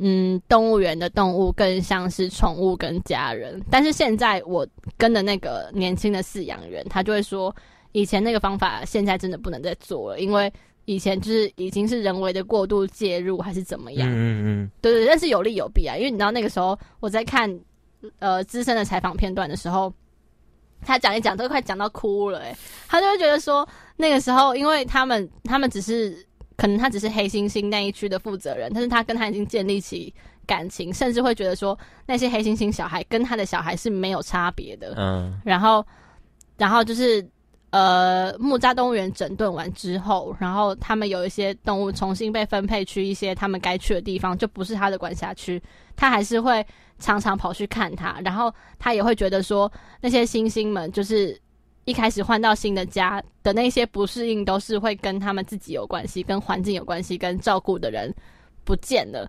[0.02, 7.54] 嗯，动物园的动物更像是宠物跟家人，但是现在我跟的那个年轻的饲养员，他就会说，
[7.92, 10.50] 以前那个方法现在真的不能再做了，因为
[10.94, 14.08] 以前就是已经是人为的过度介入还是怎么样？
[14.10, 17.48] 嗯嗯，对对，但是有利有弊啊，因为你知道那个时候我在看
[18.18, 19.92] 呃资深的采访片段的时候，
[20.82, 22.56] 他讲一讲都快讲到哭了，欸，诶，
[22.88, 26.26] 他就会觉得说那个时候，因为他们他们只是。
[26.56, 30.12] 可能他只是黑猩猩那一区的负责人，但是他跟他已经建立起
[30.46, 34.92] 感情，甚至会觉得说那些黑猩猩小孩跟他的小孩是没有差别的。
[34.98, 35.82] 嗯，然后，
[36.58, 37.26] 然后就是
[37.70, 45.62] 呃，木栅动物园整顿完之后，然后他们有一些动物重新被分配去一些他们该去的地方，就不是他的管辖区，
[45.96, 46.64] 他还是会
[46.98, 49.70] 常常跑去看他，然后他也会觉得说
[50.00, 51.40] 那些猩猩们就是。
[51.86, 58.14] 一开始换到新的家的那些不适应，都是会跟他们自己有关系，跟环境有关系，跟照顾的人
[58.64, 59.28] 不见了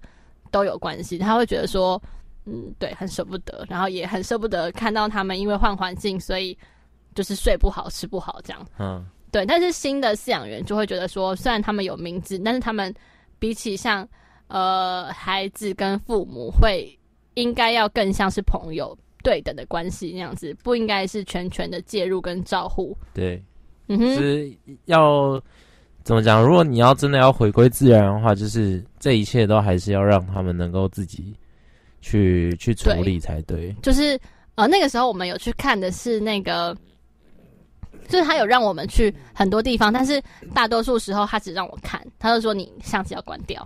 [0.51, 1.18] 都有关系。
[1.18, 1.99] 他会觉得说，
[2.45, 6.55] 嗯，对，很舍不得，然后也很舍不得看到他们因为换环境，所以
[7.16, 8.66] 就是睡不好、吃不好这样。
[8.80, 9.45] 嗯，对。
[9.45, 12.93] 但是新的饲养员就会觉得说，虽然他们有名字，但是他们
[13.39, 14.07] 比起像
[14.47, 16.97] 呃孩子跟父母，会
[17.34, 18.97] 应该要更像是朋友。
[19.24, 22.97] 对等的关系那样子，不应该是全权的介入跟照护。
[23.14, 23.39] 对，
[23.88, 24.51] 嗯哼，是
[24.86, 25.39] 要
[26.03, 26.43] 怎么讲？
[26.43, 31.36] 如果你要真的要回归自然的话，就是这一切都还是要让他们能够自己
[32.01, 33.72] 去去处理才对。
[33.84, 34.20] 就是
[34.55, 36.76] 呃，那个时候我们有去看的是那个
[38.12, 40.22] 就是他有让我们去很多地方，但是
[40.53, 43.66] 大多数时候他只让我看，他就说你相机要关掉，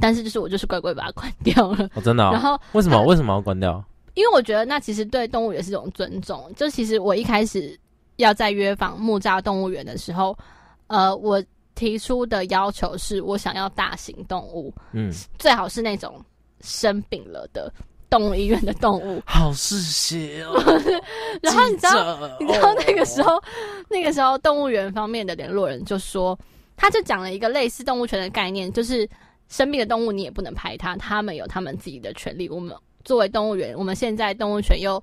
[0.00, 1.88] 但是就是我就是乖乖把它关掉了。
[1.94, 2.32] 哦，真的、哦？
[2.32, 3.82] 然后为什么为什么要关掉？
[4.14, 6.52] 因为我觉得那其实对动物也是一种尊重。
[6.56, 7.78] 就其实我一开始
[8.16, 10.36] 要在约访木栅动物园的时候，
[10.88, 11.42] 呃，我
[11.74, 16.20] 提出的要求是我想要大型动物，嗯，最好是那种
[16.60, 17.72] 生病了的。
[18.14, 20.54] 动物医院的动物 好嗜血哦，
[21.42, 23.42] 然后你知道，你知道那个时候，
[23.90, 26.38] 那个时候动物园方面的联络人就说，
[26.76, 29.08] 他就讲了一个类似动物权的概念，就是
[29.48, 32.48] 生病的动物你也不能拍它，他们有他们自己的权利。
[32.48, 32.72] 我们
[33.04, 35.02] 作为动物园，我们现在动物权又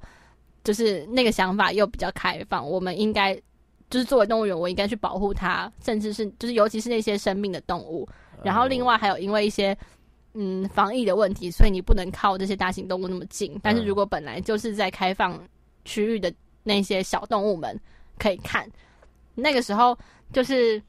[0.63, 3.35] 就是那个想法又比较开放，我们应该
[3.89, 8.07] 就是作为动物园，我应该去保护它，甚至是就是尤其是那些生病的动物。
[8.41, 9.77] 然后另外还有因为一些。
[10.33, 13.59] 嗯，防疫的问题，所以你不能靠这些大型动物那么近。
[13.61, 15.37] 但是如果本来就是在开放
[15.83, 17.77] 区域的那些小动物们
[18.17, 18.65] 可以看，
[19.35, 19.97] 那个时候
[20.31, 20.81] 就是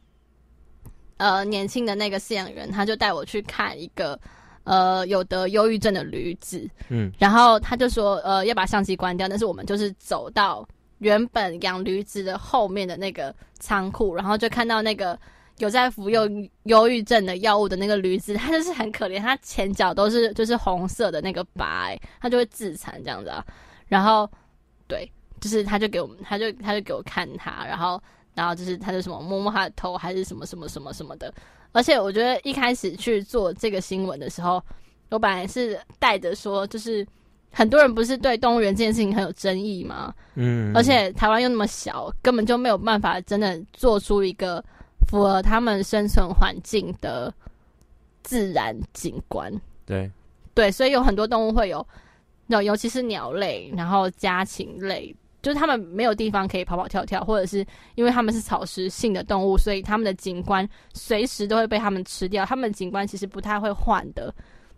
[1.17, 4.17] 呃年轻的那个饲养员，他就带我去看一个
[4.63, 10.65] 呃有得忧郁症的驴子，嗯，然后他就说呃要把相机关掉，但是我们就是走到
[10.99, 15.19] 原本养驴子的后面的那个仓库，然后就看到那个。
[15.59, 23.45] 有在服用忧郁症的药物的那个驴子，它就是很可怜，它前脚都是就是红色的那个疤，欸，它就会自残这样子啊。
[23.87, 24.29] 然后，
[24.89, 25.09] 对，
[25.41, 28.03] 就是他就给我们，他就他就给我看他，然后
[28.35, 31.33] 然后就是他就什么摸摸他的头，还是什么什么什么什么的。
[31.73, 34.63] 而且我觉得一开始去做这个新闻的时候，
[35.11, 37.07] 我本来是带着说，就是
[37.53, 40.13] 很多人不是对动物园这件事情很有争议吗？
[40.35, 44.65] 嗯，而且台湾又那么小，根本就没有办法真的做出一个。
[45.09, 47.33] 符合他们生存环境的
[48.23, 49.53] 自然景观，
[49.85, 50.11] 对
[50.55, 51.87] 对，所以有很多动物会有，
[52.47, 62.45] 那尤其是鸟类，然后家禽类，就是他们没有地方可以跑跑跳跳，或者是因为他们是草食性的动物，所以他们的景观随时都会被他们吃掉。
[62.45, 64.33] 他们的景观其实不太会换的，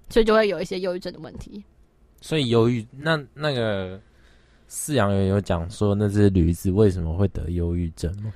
[0.08, 1.62] 所以就会有一些忧郁症的问题。
[2.20, 4.00] 所以忧郁，那那个
[4.70, 8.32] 饲养员有讲说，那只驴子为什么会得忧郁症吗？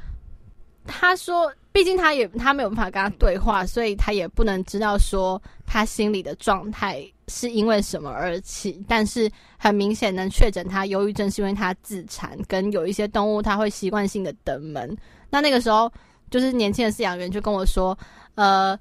[0.89, 1.53] 他说。
[1.70, 8.82] 毕竟他也他没有办法跟他对话，所以他也不能知道说他心里的状态是因为什么而起。
[8.89, 14.97] 但是很明显能确诊他忧郁症是因为他自残，跟有一些动物他会习惯性的等门。
[15.30, 15.93] 那那个时候
[16.30, 17.97] 就是年轻的饲养员就跟我说，
[18.34, 18.76] 呃，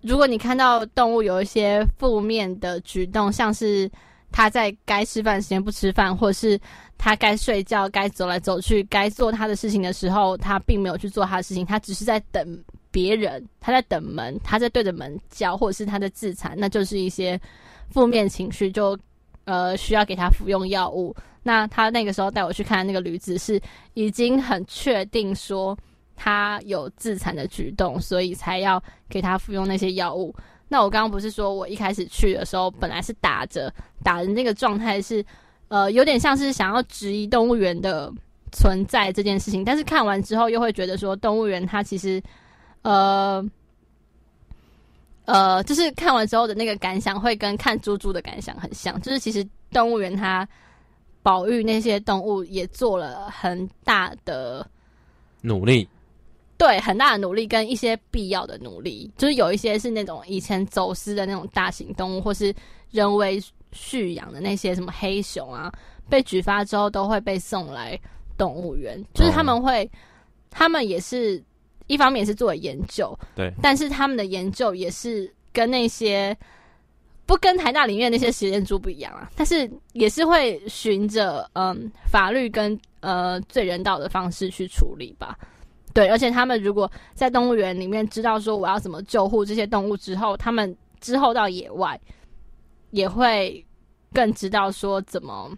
[0.00, 3.88] 如果你看到动物有一些负面的举动，像是。
[4.36, 6.60] 他在该吃饭时间不吃饭，或者是
[6.98, 17.40] 他该睡觉、该走来走去、该做他的事情的时候，他并没有去做他的事情，他只是在等别人，他在等门，他在对着门叫，或者是他在自残，那就是一些
[17.88, 18.98] 负面情绪，就
[19.46, 21.16] 呃需要给他服用药物。
[21.42, 23.58] 那他那个时候带我去看那个驴子，是
[23.94, 25.74] 已经很确定说
[26.14, 30.34] 他有自残的举动，所以才要给他服用那些药物。
[30.68, 35.24] 那我刚刚不是说我一开始去的时候，本来是打着打的那个状态是，
[35.68, 38.12] 呃，有点像是想要质疑动物园的
[38.52, 42.20] 存在这件事情，但是看完之后又会觉得说，动物园它其实，
[42.82, 43.44] 呃，
[45.24, 50.48] 呃，就是看完之后的那个感想会跟看猪猪的感想很像，就是其实动物园它
[51.22, 54.68] 保育那些动物也做了很大的
[55.42, 55.88] 努力。
[56.58, 62.54] 对，很大的努力跟一些必要的努力，就是有一些是那种以前走私的那种大型动物，或是
[62.90, 63.38] 人为
[63.72, 65.70] 蓄养的那些什么黑熊啊，
[66.08, 67.98] 被举发之后都会被送来
[68.38, 69.02] 动物园。
[69.12, 69.90] 就是他们会，
[70.50, 71.42] 他们也是
[71.88, 76.34] 一方面是做研究，对，但是他们的研究也是跟那些
[77.26, 85.38] 不跟台大里面那些实验猪不一样啊，但是也是会循着嗯法律跟呃最人道的方式去处理吧。
[85.96, 91.98] 对，而且他们如果在动物园里面知道说我要怎么救护这些动物之后，他们之后到野外
[92.90, 93.64] 也会
[94.12, 95.50] 更知道说怎么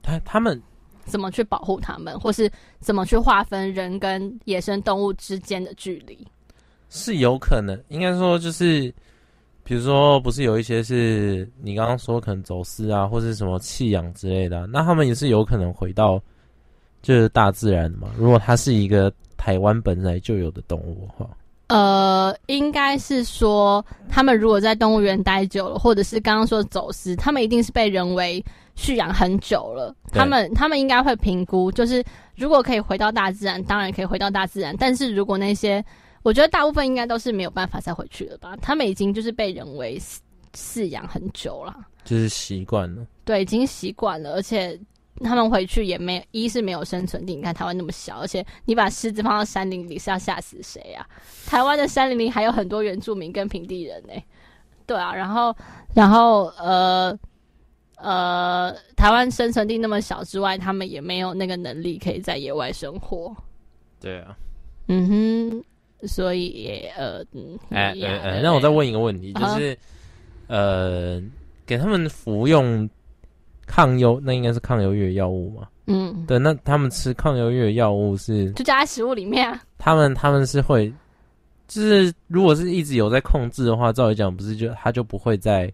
[0.00, 0.62] 他他们
[1.06, 6.24] 怎么去保护他们，或是怎么去划分人跟野生动物之间的距离，
[6.88, 7.76] 是有可能。
[7.88, 8.94] 应该说就是，
[9.64, 16.22] 比如说不是有一些是你刚刚说可能走私啊，或是什么弃养之类的，那他们也是有可能回到
[17.02, 18.08] 就是大自然的嘛。
[18.16, 19.12] 如果它是一个。
[19.40, 21.26] 台湾本来就有的动物哈，
[21.68, 28.44] 呃，应该是说，他们如果在动物园待久了，或者是刚刚说走私，他们一定是被人为
[28.76, 29.96] 驯养很久了。
[30.12, 32.04] 他们他们应该会评估，就是
[32.36, 34.76] 如果可以回到大自然，当然可以回到大自然。
[34.78, 35.82] 但是如果那些，
[36.22, 38.54] 我觉得大部分应该都是没有办法再回去了吧？
[38.60, 39.98] 他们已经就是被人为
[40.54, 41.74] 饲养很久了，
[42.04, 43.06] 就是习惯了。
[43.24, 44.78] 对，已经习惯了，而且
[45.22, 51.06] 他们回去也没一是没有生存地，你看台湾那么小，而且你把狮子放到山林里是要吓死谁啊？
[51.46, 54.24] 台湾的山林里还有很多原住民跟平地人呢、欸。
[54.86, 55.54] 对啊，然后
[55.94, 57.16] 然后呃
[57.96, 63.36] 呃，台湾生存地那么小之外，他们也没有那个能力可以在野外生活。
[64.00, 64.34] 对啊，
[64.88, 65.08] 嗯
[66.00, 67.22] 哼，所以也呃，
[67.68, 69.74] 哎哎哎，那我再问一个问题，就是、
[70.46, 71.22] 啊、呃，
[71.66, 72.88] 给他们服用。
[73.70, 75.68] 抗忧，那应该是抗忧郁的药物嘛？
[75.86, 79.62] 嗯，对，那他们吃抗忧郁的药物是就加在食物里面啊？
[79.78, 80.92] 他们他们是会，
[81.68, 85.72] 就是如果是一直有在控制的话，照理讲不是就他就不会再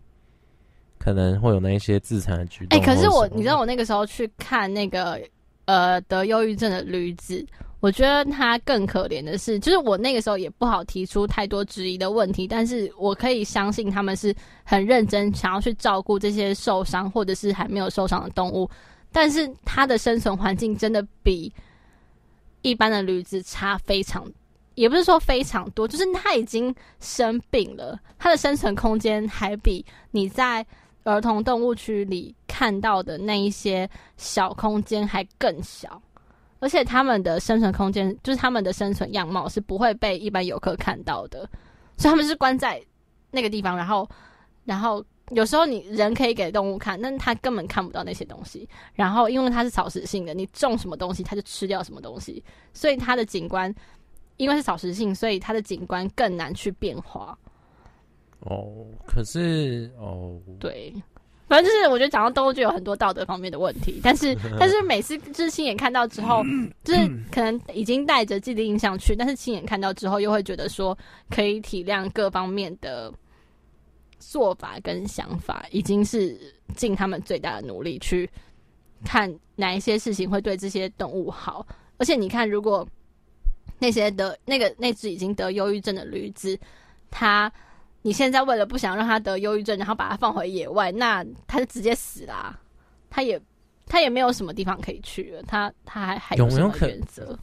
[0.99, 2.79] 可能会有那一些自残的举动。
[2.79, 5.19] 哎、欸，可是我你知道我那个时候去看那个
[5.65, 7.43] 呃得忧郁症的驴子。
[7.87, 14.35] 我觉得他更可怜的是，就是我那个时候也不好提出太多质疑的问题，但是我可以相信他们是
[14.65, 18.69] 很认真想要去照顾这些受伤或者是还没有受伤的动物，
[19.13, 21.53] 但是它的生存环境真的比
[22.63, 24.29] 一般的驴子差非常，
[24.75, 30.67] 也不是说非常多，就是它已经生病了，它的生存空间还比你在
[31.05, 36.03] 儿童动物区里看到的那一些小空间还更小。
[36.59, 41.49] 而且他们的生存空间，就是他们的生存样貌是不会被一般游客看到的，
[41.97, 42.83] 所以他们是关在
[43.31, 44.09] 那个地方，然后，
[44.65, 48.69] 然后有时候你人可以给动物看，但它根本看不到那些东西。
[48.95, 52.43] 然后因为它是草食性的，你种什么东西，它就吃掉什么东西，
[52.73, 53.75] 所以它的景观
[54.39, 57.39] 因为是草食性，所以它的景观更难去变化。
[58.41, 60.95] 哦，可是哦，对。
[61.49, 66.43] 反正就是，我觉得讲到动物就有很多道德方面的问题，但是 但是每次就是亲眼看到之后，
[66.83, 70.97] 就是可能已经带着既定印象去，但是亲眼看到之后，又会觉得说
[71.31, 73.13] 可以体谅各方面的
[74.19, 76.37] 做法跟想法，已经是
[76.75, 78.29] 尽他们最大的努力去
[79.05, 81.65] 看哪一些事情会对这些动物好。
[81.99, 82.85] 而且你看，如果
[83.79, 86.59] 那些得那个那只已经得忧郁症的驴子，
[87.11, 87.53] 它。
[88.07, 92.61] 你现在为了不想让他得忧郁症，然后把他放回野外，那他就直接死啦、啊。
[93.11, 93.41] 他也
[93.85, 95.43] 他也没有什么地方可以去了。
[95.43, 97.37] 他他还还有没有选择？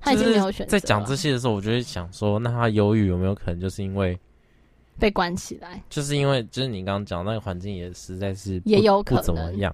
[0.00, 0.72] 他已经没有选择。
[0.72, 4.18] 在讲这些的时候，我就会想说，那他忧郁有没有可能就是因为
[4.98, 5.80] 被关起来？
[5.88, 9.72] 就是因为就是你刚刚讲那个环境也实在是也有可能不怎么样，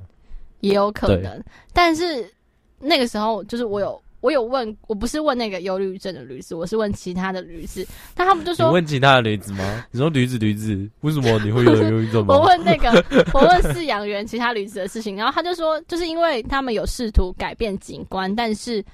[0.61, 1.43] 也有可能。
[1.73, 2.31] 但是
[2.79, 3.99] 那个时候就是我有。
[4.21, 7.87] 我有问，我不是问那个忧郁症的驴子，我是问其他的驴子。
[8.15, 9.85] 但他们就说，你问其他的驴子吗？
[9.93, 12.35] 你说驴子驴子，为什么你会有忧郁症吗？
[12.35, 12.91] 我问那个，
[13.33, 18.85] 我问饲养员其他驴子的事情，然后他就说，就是因为他们有试图改变景观，但是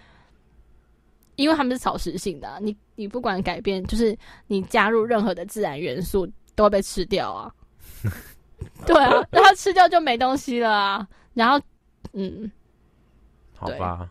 [1.36, 4.16] 因为他们是草食性的啊，你你不管改变，就是
[4.46, 7.50] 你加入任何的自然元素，都会被吃掉啊。
[8.86, 11.08] 对啊，然后吃掉就没东西了啊。
[11.32, 11.58] 然后，
[12.12, 12.50] 嗯，
[13.56, 14.08] 好吧。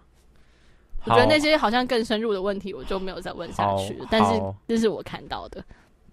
[1.06, 3.98] 我觉得那些好像更深入的问题，我就没有再问下去。
[4.10, 5.64] 但是这是我看到的，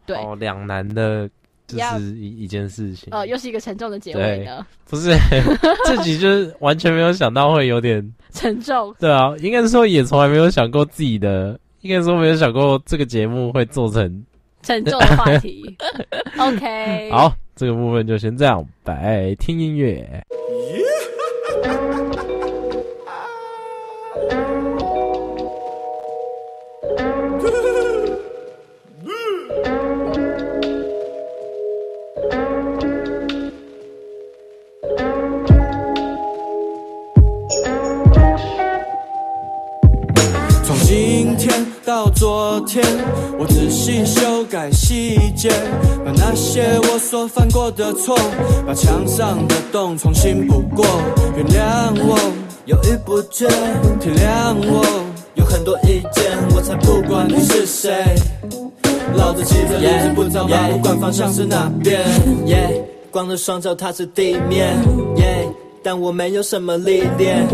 [0.04, 1.28] 对，两难的，
[1.66, 3.08] 就是一一件事情。
[3.12, 4.66] 呃，又是一个沉重的结尾呢？
[4.88, 5.14] 不是，
[5.86, 8.94] 自己就是完全没有想到会有点 沉重。
[8.98, 14.24] 对啊，应该是说也从来没有想过自己的，应该说没有想过这个节目会做成
[14.62, 15.76] 沉重的话题。
[16.36, 20.24] OK，好，这个部分就先这样，拜，听音乐。
[41.90, 42.84] 到昨天，
[43.36, 45.50] 我仔细修改细节，
[46.04, 48.16] 把那些我所犯过的错，
[48.64, 50.86] 把墙上的洞重新补过。
[51.36, 52.16] 原谅我
[52.66, 53.48] 犹豫不决，
[53.98, 54.86] 体谅我
[55.34, 57.92] 有很多意见，我才不管你是谁。
[59.16, 62.00] 老子骑着驴子不着马，不管方向是哪边。
[63.10, 64.76] 光着双脚踏着地面
[65.82, 67.48] 但我没有什么历练。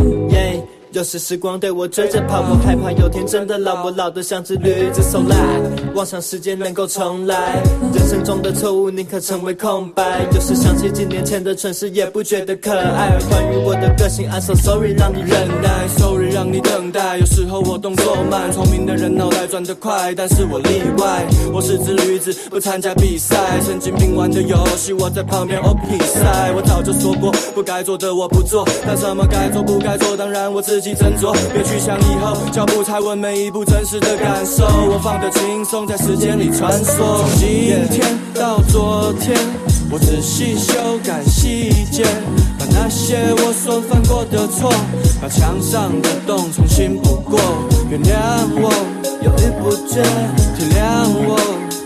[0.93, 5.03] 有时时光对我追着跑，我害怕有天真的老，我老得像只驴子。
[5.03, 7.62] So like，妄想时间能够重来，
[7.93, 10.26] 人生中的错误宁可成为空白。
[10.32, 13.18] 有时想起几年前的城市，也不觉得可爱。
[13.28, 17.16] 关于我的个性，I'm so sorry，让你忍耐，sorry 让你等待。
[17.16, 21.24] 有时候我动作慢，聪明的人脑袋转得快，但是我例外。
[21.51, 26.53] 我是只驴子，不参加比赛，神经病玩的游戏，我在旁边哦比赛。
[26.55, 30.95] 我早就说过，不该做的我不做，但什么该做不该做，当然我自己。
[30.95, 34.66] 斟酌，别去想以后，脚步踩稳每一步真实的感受。
[34.66, 36.99] 我放得轻松，在时间里穿梭。
[36.99, 37.49] 从今
[37.91, 39.34] 天到昨天，
[39.91, 42.05] 我仔细修改细节，
[42.59, 44.72] 把那些我所犯过的错，
[45.20, 47.39] 把墙上的洞重新补过。
[47.89, 48.12] 原谅
[48.57, 48.72] 我
[49.22, 50.03] 犹豫不决，
[50.59, 51.39] 体谅我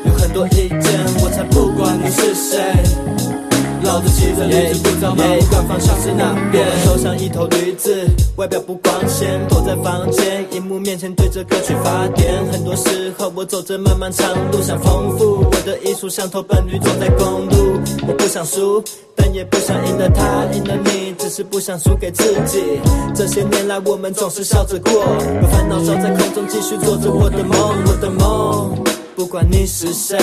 [0.06, 0.80] 有很多意见，
[1.22, 3.49] 我才不管你是谁。
[3.82, 6.66] 老子骑着驴子不着马，不管方向是哪边。
[6.66, 8.06] 我都像一头驴子，
[8.36, 12.24] 外表不光鲜，躲在房间，荧幕面前对着歌曲发癫。
[12.52, 17.80] 很多时候我走着漫漫长路，想丰富我的艺术，像头笨驴走在公路。
[18.06, 18.82] 我不想输，
[19.16, 22.80] 但也不想赢了他，赢了你，只是不想输给自己。
[23.14, 24.92] 这些年来我们总是笑着过，
[25.40, 28.89] 把烦恼烧在空中，继续做着我的梦，我的梦。
[29.16, 30.18] 不管你是谁，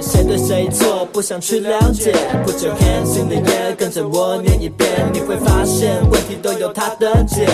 [0.00, 2.12] 谁对谁错，不想去了解。
[2.46, 7.46] Put your hands in the air，跟着我念一遍，你会发现问题都有它的解。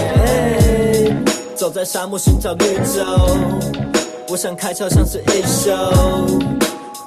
[1.57, 3.03] 走在沙漠寻找绿洲，
[4.28, 5.72] 我想开窍像是一休。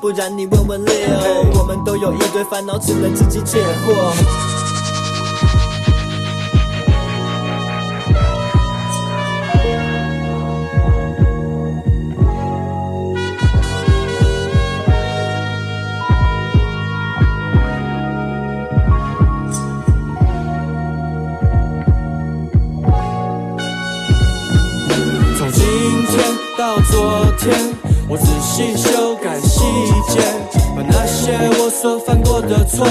[0.02, 4.57] 不然你问问 Leo，我们都有一堆烦恼，只能自己解惑。
[28.10, 29.62] 我仔细修改细
[30.10, 30.20] 节，
[30.76, 32.86] 把那些我所犯过的错，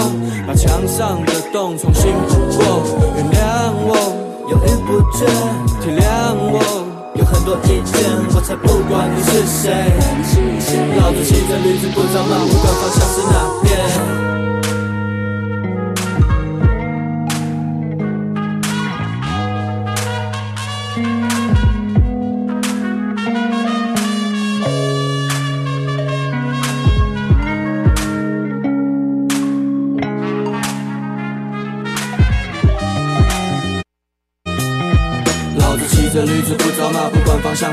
[0.46, 2.82] 把墙上的洞重新补过。
[3.16, 3.96] 原谅我
[4.50, 5.24] 犹豫不决，
[5.80, 6.60] 体谅我
[7.14, 7.94] 有很多意见，
[8.34, 9.72] 我才不管你是谁。
[11.00, 14.45] 老子骑着驴子不着马，不管方向是哪边。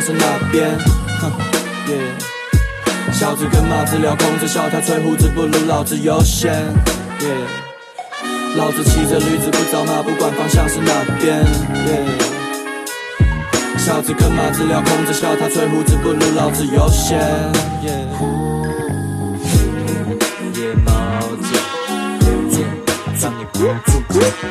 [0.05, 0.69] 是那边，
[1.21, 1.31] 哼，
[1.87, 1.97] 耶。
[3.13, 6.51] 小子跟马子聊空着笑，他吹胡子不如老子悠闲，
[7.21, 7.27] 耶。
[8.57, 10.91] 老子骑着驴子不着马，不管方向是哪
[11.21, 11.39] 边，
[11.85, 12.03] 耶。
[13.77, 17.17] 小子跟马子聊空着笑，他吹胡子不如老子悠闲，
[17.83, 18.05] 耶。
[20.55, 20.91] 夜猫
[21.41, 21.47] 子，
[23.21, 23.59] 让你不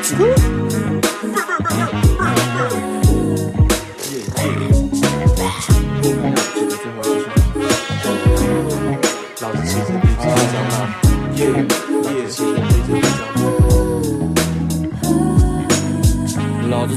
[0.03, 0.92] 住。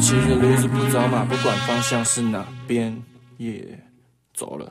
[0.06, 2.95] 骑着驴子不找马，不管方向是哪边，
[3.38, 3.80] 也、yeah,
[4.36, 4.70] 走了。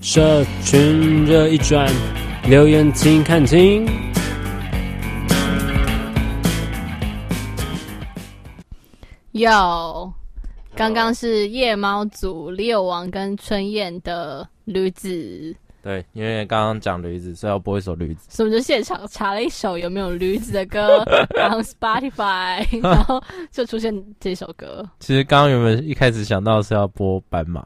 [0.00, 1.88] 社群热一转，
[2.48, 3.86] 留言请看清。
[9.30, 10.12] 有，
[10.74, 15.54] 刚刚是夜猫组六王跟春燕的驴子。
[15.86, 18.26] 对，因为刚刚讲驴子，所以要播一首驴子。
[18.28, 23.22] 所以我们就现场查了一首有没有驴子的歌，然后 Spotify， 然后
[23.52, 24.84] 就出现这首歌。
[24.98, 27.64] 其实刚刚原本一开始想到是要播斑马。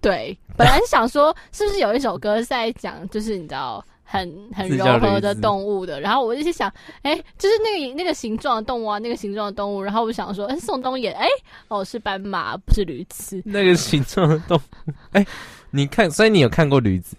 [0.00, 6.00] 对，本来想说是不是有一首歌是在讲，就是你知道很很柔和的动物的。
[6.00, 6.72] 然后我就去想，
[7.02, 9.82] 哎，就是那个那个形状的动物啊，那个形状的动物。
[9.82, 11.26] 然后我想说，哎，宋冬野，哎，
[11.66, 13.42] 哦，是斑马，不是驴子。
[13.44, 14.56] 那个形状的动
[14.86, 15.26] 物，哎。
[15.70, 17.16] 你看，所以你有看过驴子？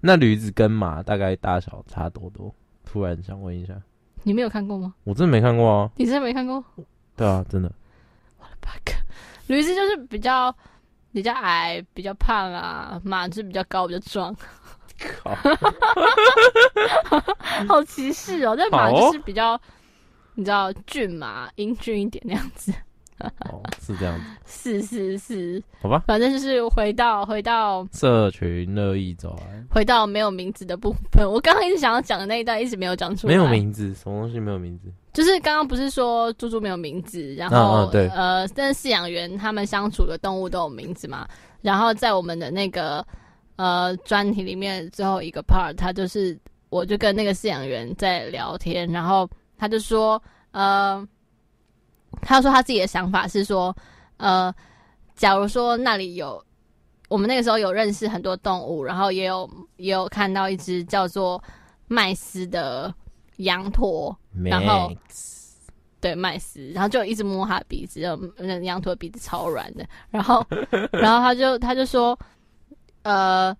[0.00, 2.54] 那驴子跟马大概大小差多多？
[2.84, 3.74] 突然想问一下，
[4.22, 4.94] 你没有看过吗？
[5.04, 5.90] 我真的没看过啊！
[5.96, 6.62] 你真的没看过？
[7.16, 7.72] 对啊，真的。
[8.38, 8.92] 我的 bug，
[9.48, 10.54] 驴子就是比较
[11.12, 14.34] 比较矮，比较胖啊，马是比较高，比较壮。
[14.98, 15.34] 靠！
[17.68, 18.54] 好歧视哦！
[18.56, 19.60] 但马就是比较，
[20.34, 22.72] 你知道，骏马英俊一点那样子。
[23.18, 31.24] 哦，是这样子， 是是是，好吧，反正就是回到回到社群乐意走来，回到没有名字的部分。
[31.30, 33.34] 我刚刚一直想要讲的那一段，一直没有讲出来。
[33.34, 34.92] 没有名字，什么东西没有名字？
[35.14, 41.26] 就是刚刚不是说猪猪没有名字，然后、啊啊、对，呃，但是饲养员他们相处的动物都有名字嘛。
[41.62, 43.02] 然后在我们的那个
[43.56, 46.38] 呃专题里面最后一个 part，他就是
[46.68, 51.06] 我就跟那个饲养员在聊天，然后他就说呃。
[52.22, 53.74] 他说他自己的想法是说，
[54.16, 54.52] 呃，
[55.14, 56.42] 假如说那里有
[57.08, 61.42] 我们那个时候有认识很多动物，然后也有也有看到一只叫做
[61.86, 62.92] 麦斯的
[63.36, 64.90] 羊驼，然后
[66.00, 68.00] 对麦斯，然后就一直摸他的鼻子，
[68.38, 70.44] 那羊驼鼻子超软的，然后
[70.90, 72.18] 然后他就他就说，
[73.02, 73.56] 呃，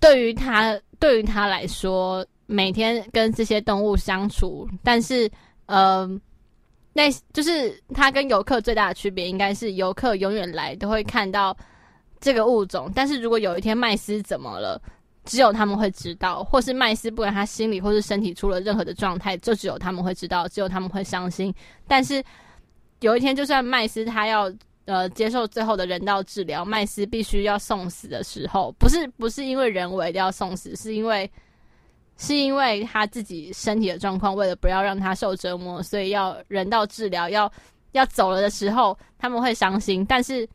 [0.00, 5.30] 对于他对于他来说，每天跟这些动物相处，但是
[5.66, 6.08] 呃，
[6.96, 11.54] 那就是他跟游客最大的区别，应该是游客永远来都会看到
[12.18, 14.80] 这个物种，但是如果有一天麦斯怎么了？
[15.26, 21.52] 只有他们会知道，或是麦斯不管他心里或是身体出了任何的状态，就只有他们会知道，只有他们会伤心。
[21.88, 22.22] 但是
[23.00, 24.48] 有一天，就算麦斯他要
[24.84, 31.28] 呃接受最后的人道治疗，麦斯必须要送死的时候，不是不是因为人为的要送死，是因为
[32.16, 37.50] 是因为他自己身体的状况，为了不要让他受折磨，所以要人道治疗，要
[37.92, 40.04] 要走了的时候，他们会伤心。
[40.04, 40.48] 但是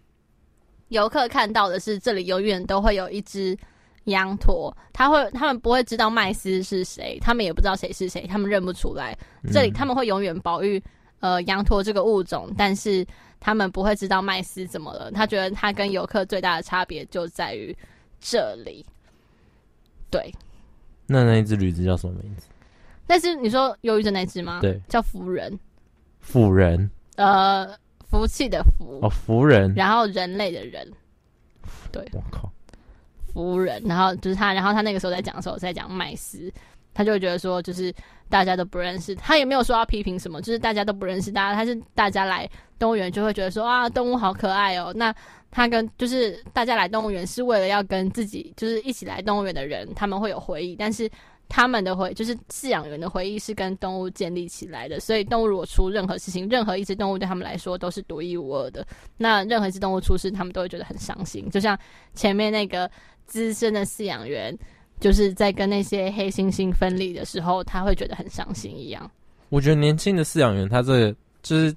[0.90, 3.58] 游客看到的是，这里永远都会有一只。
[4.06, 9.16] 羊驼，他会，他们不会知道麦斯是谁，他们也不知道谁是谁，他们认不出来。
[9.54, 10.82] 这里他们会永远保育
[11.20, 13.06] 呃羊驼这个物种，但是
[13.40, 15.12] 他们不会知道麦斯怎么了。
[15.12, 17.78] 他觉得他跟游客最大的差别就在于
[18.20, 18.84] 这里。
[20.10, 20.34] 对，
[21.12, 22.48] 那那一只驴子叫什么名字？
[23.08, 24.60] 那是你说忧郁症那只吗？
[24.62, 25.60] 对，叫福人。
[26.22, 27.68] 福人，呃，
[28.10, 30.88] 福气的福哦，福人，然后人类的人，
[31.92, 32.50] 对，我靠。
[33.34, 36.52] 福人，然后就是他，然后他那个时候在讲的时候在讲麦斯，
[36.94, 37.94] 他就会觉得说，就是
[38.30, 42.48] 大家都不认识，他也没有说要批评什么，就是大家都不认识，大家他是大家来
[42.78, 44.94] 动物园就会觉得说啊，动物好可爱哦。
[44.96, 45.14] 那
[45.52, 51.08] 他跟就是大家来动物园是为了要跟自己就是一起来动物园的人，他们会有回忆，但是。
[51.54, 58.88] 他们的回就是饲养员的回忆是跟动物建立起来的，所以动物如果出任何事情，任何一只动物对他们来说都是独一无二的。
[59.18, 61.50] 那任何一只动物出事，他们都会觉得很伤心。
[61.50, 61.78] 就像
[62.14, 62.90] 前面那个
[63.26, 64.58] 资深的饲养员，
[65.02, 69.12] 就是在跟那些黑猩猩分离的时候，他会觉得很伤心一样。
[69.50, 71.76] 我觉得年轻的饲养员，他这个就是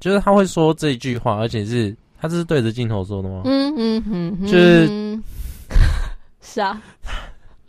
[0.00, 3.42] 就是他会说这一句话，而且是他这是对着镜头说的吗？
[3.44, 5.18] 嗯嗯嗯，就是
[6.40, 6.82] 是啊。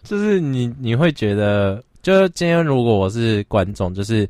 [0.04, 4.26] 就是你，你会觉得，就是今天如果我是观众，就是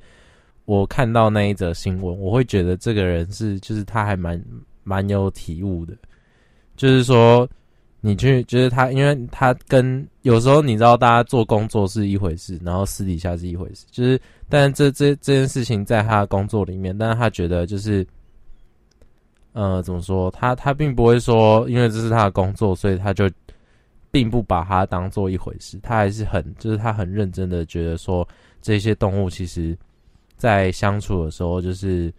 [0.65, 4.43] 我看到那一则新闻，我会觉得这个人是，就是他还蛮
[4.83, 5.93] 蛮有体悟的。
[6.75, 7.47] 就是说，
[8.01, 13.85] 你去，就是他，因为他跟有时候你知道，大家做工作是一回事，然后私底下是一回事。
[13.91, 18.03] 就是，但是这这这件事情在他的工作里面，但是他觉得就是，
[19.57, 20.29] 呃，怎么说？
[20.31, 23.29] 他他并不会说，因为这是他的工作，所以他就。
[24.09, 28.27] 并不把它当做一回事，他还是很，就是他很认真的觉得说，
[28.61, 29.77] 这些动物其实，
[30.37, 32.11] 在相处的时候，就是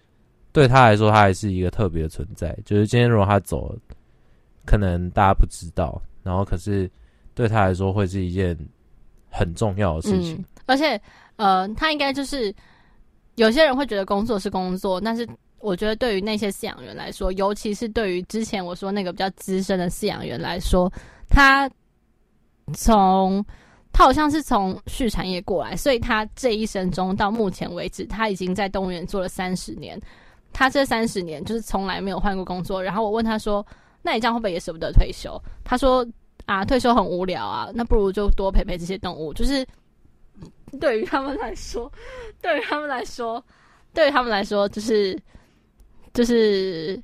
[0.52, 2.56] 对他来说，他还是一个特别的存在。
[2.64, 3.78] 就是今天如果他走了，
[4.66, 6.88] 可能大家不知道，然后可是
[7.34, 8.56] 对他来说，会是一件
[9.30, 10.44] 很重要的事情。
[10.66, 11.00] 而且，
[11.36, 12.54] 呃，他应该就是
[13.36, 15.26] 有些人会觉得工作是工作，但是
[15.60, 20.92] 我觉得对于那些饲养员来说，尤其是对于之前我说那个比较资深的饲养员来说，
[21.28, 21.70] 他。
[22.74, 23.42] 从
[23.94, 29.98] 他好像是从畜产业过来，所以他这一生中到目前为止，他已经在动物园做了三十年。
[30.52, 32.84] 他这三十年就是从来没有换过工作。
[32.84, 33.66] 然后我问他说
[34.04, 36.06] ：“那你这样会不会也舍不得退休？”他说
[36.44, 39.32] ：“啊，退休很无聊啊，那不如就多陪陪这些动物。
[39.32, 39.66] 就是
[40.78, 41.90] 对于他们来说，
[42.42, 43.42] 对于他们来说，
[43.94, 45.18] 对于他们来说，就是
[46.18, 47.00] 就是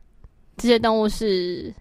[0.57, 1.73] 这些动物是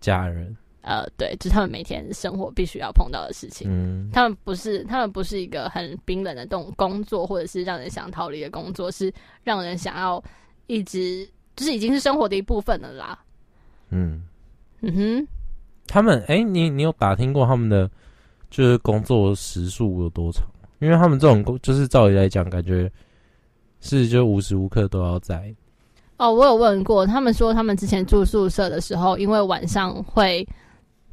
[0.00, 3.68] 家人。”呃，对，就是他们每天生活必须要碰到的事情。
[3.70, 9.12] 嗯，他们不是，他们不是一个很冰冷的动工作，或者是让人想逃离的工作，是
[9.44, 10.24] 让人想要
[10.68, 13.22] 一直，就是已经是生活的一部分了啦。
[13.90, 14.22] 嗯
[14.80, 15.28] 嗯哼，
[15.86, 17.90] 他们，哎、欸，你你有打听过他们的
[18.48, 20.48] 就是工作时数有多长？
[20.78, 22.90] 因为他们这种工，就是照理来讲，感觉
[23.80, 25.54] 是就无时无刻都要在。
[26.20, 30.46] 哦，我有问过，他们说他们之前住宿舍的时候，因为晚上会。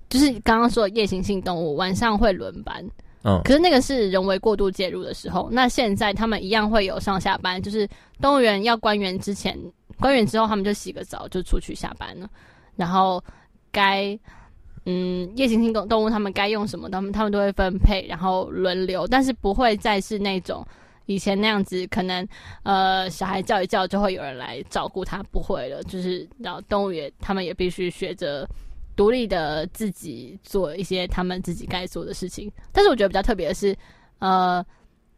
[0.09, 2.81] 就是刚刚说的夜行性动物晚上会轮班，
[3.23, 5.49] 嗯，可是那个是人为过度介入的时候。
[5.51, 7.85] 那现在他们一样会有上下班，就是
[8.21, 9.59] 动物园要关园之前，
[9.99, 12.29] 关园之后他们就洗个澡就出去下班了。
[12.77, 13.21] 然后
[13.69, 14.17] 该
[14.85, 20.65] 嗯夜行性动动物他们该用什么，他们他们都会分配，然后轮流，但是不会再是那种
[21.07, 22.27] 以前那样子，可能
[22.61, 25.81] 呃小孩叫一叫就会有人来照顾他，不会了。
[25.83, 28.47] 就是然后动物园他们也必须学着。
[28.97, 33.77] 独立的自己做一些他们自己该做的事情，但是我觉得比较特别的是，
[34.17, 34.65] 呃，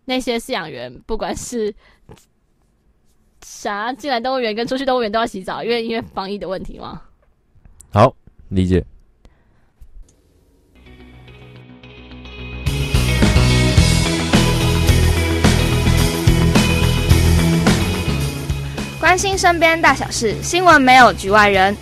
[0.03, 1.73] 那些饲养员不管是
[3.41, 7.01] 啥进来动物园跟出去动物园都要洗澡，因为因为防疫的问题嘛。
[7.89, 8.13] 好，
[8.49, 8.85] 理解。
[18.99, 21.75] 关心身边大小事新闻没有局外人。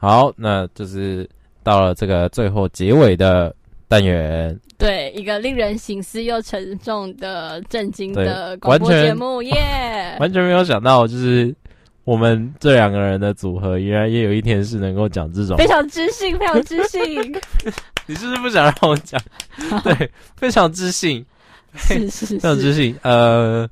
[0.00, 1.28] 好那就是
[1.64, 3.52] 到了这个最后结尾的
[3.88, 4.56] 单元。
[4.78, 10.16] 对一个令人心思又沉重的震惊的广播节目耶！
[10.20, 11.52] 完全没有想到就是
[12.08, 17.20] 我们这两个人的组合，原来也有一天是能够讲这种非常知性、非常知性。
[18.06, 19.20] 你是不是不想让我讲？
[19.84, 21.22] 对，非常知性，
[21.74, 22.96] 是是是，非常知性。
[23.02, 23.68] 呃。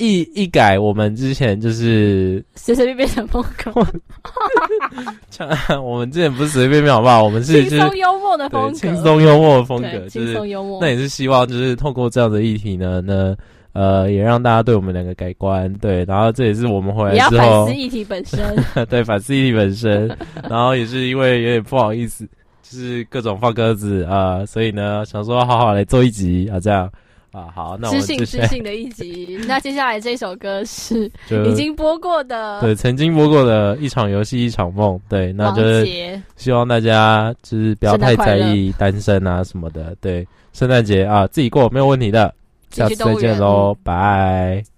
[0.00, 3.72] 一一改我们之前就是随随便便的风格，
[5.82, 7.24] 我们之前不是随随便便好不好？
[7.24, 10.78] 我们是轻松幽默的风格，轻松幽默的风格，轻松幽默。
[10.80, 13.36] 那也是希望就是透过这样的议题呢，那
[13.78, 18.56] 呃也让大家对我们两个改观，对，然后这也是我们回来之后反思议题本身，
[18.90, 20.08] 对，反思议题本身，
[20.48, 22.26] 然后也是因为有点不好意思，
[22.62, 26.90] 就是各种放鸽子啊、呃，所以呢想说好好来做一集啊，这样。
[27.30, 29.38] 啊，好，那我们知性知性的一集。
[29.46, 31.04] 那 接下来这首歌是
[31.46, 42.34] 已经播过的， 对，曾经播过的一场游戏一场梦，对，那就是希望大家就是不要太在意单身啊什么的，对，圣诞节啊自己过没有问题的，
[42.70, 44.77] 下次再见喽，拜。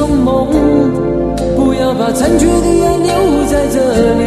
[0.00, 0.48] 梦，
[1.56, 2.52] 不要把残缺的
[2.86, 3.10] 爱留
[3.46, 3.76] 在这
[4.18, 4.22] 里，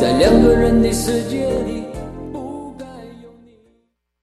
[0.00, 1.27] 在两个人的世界。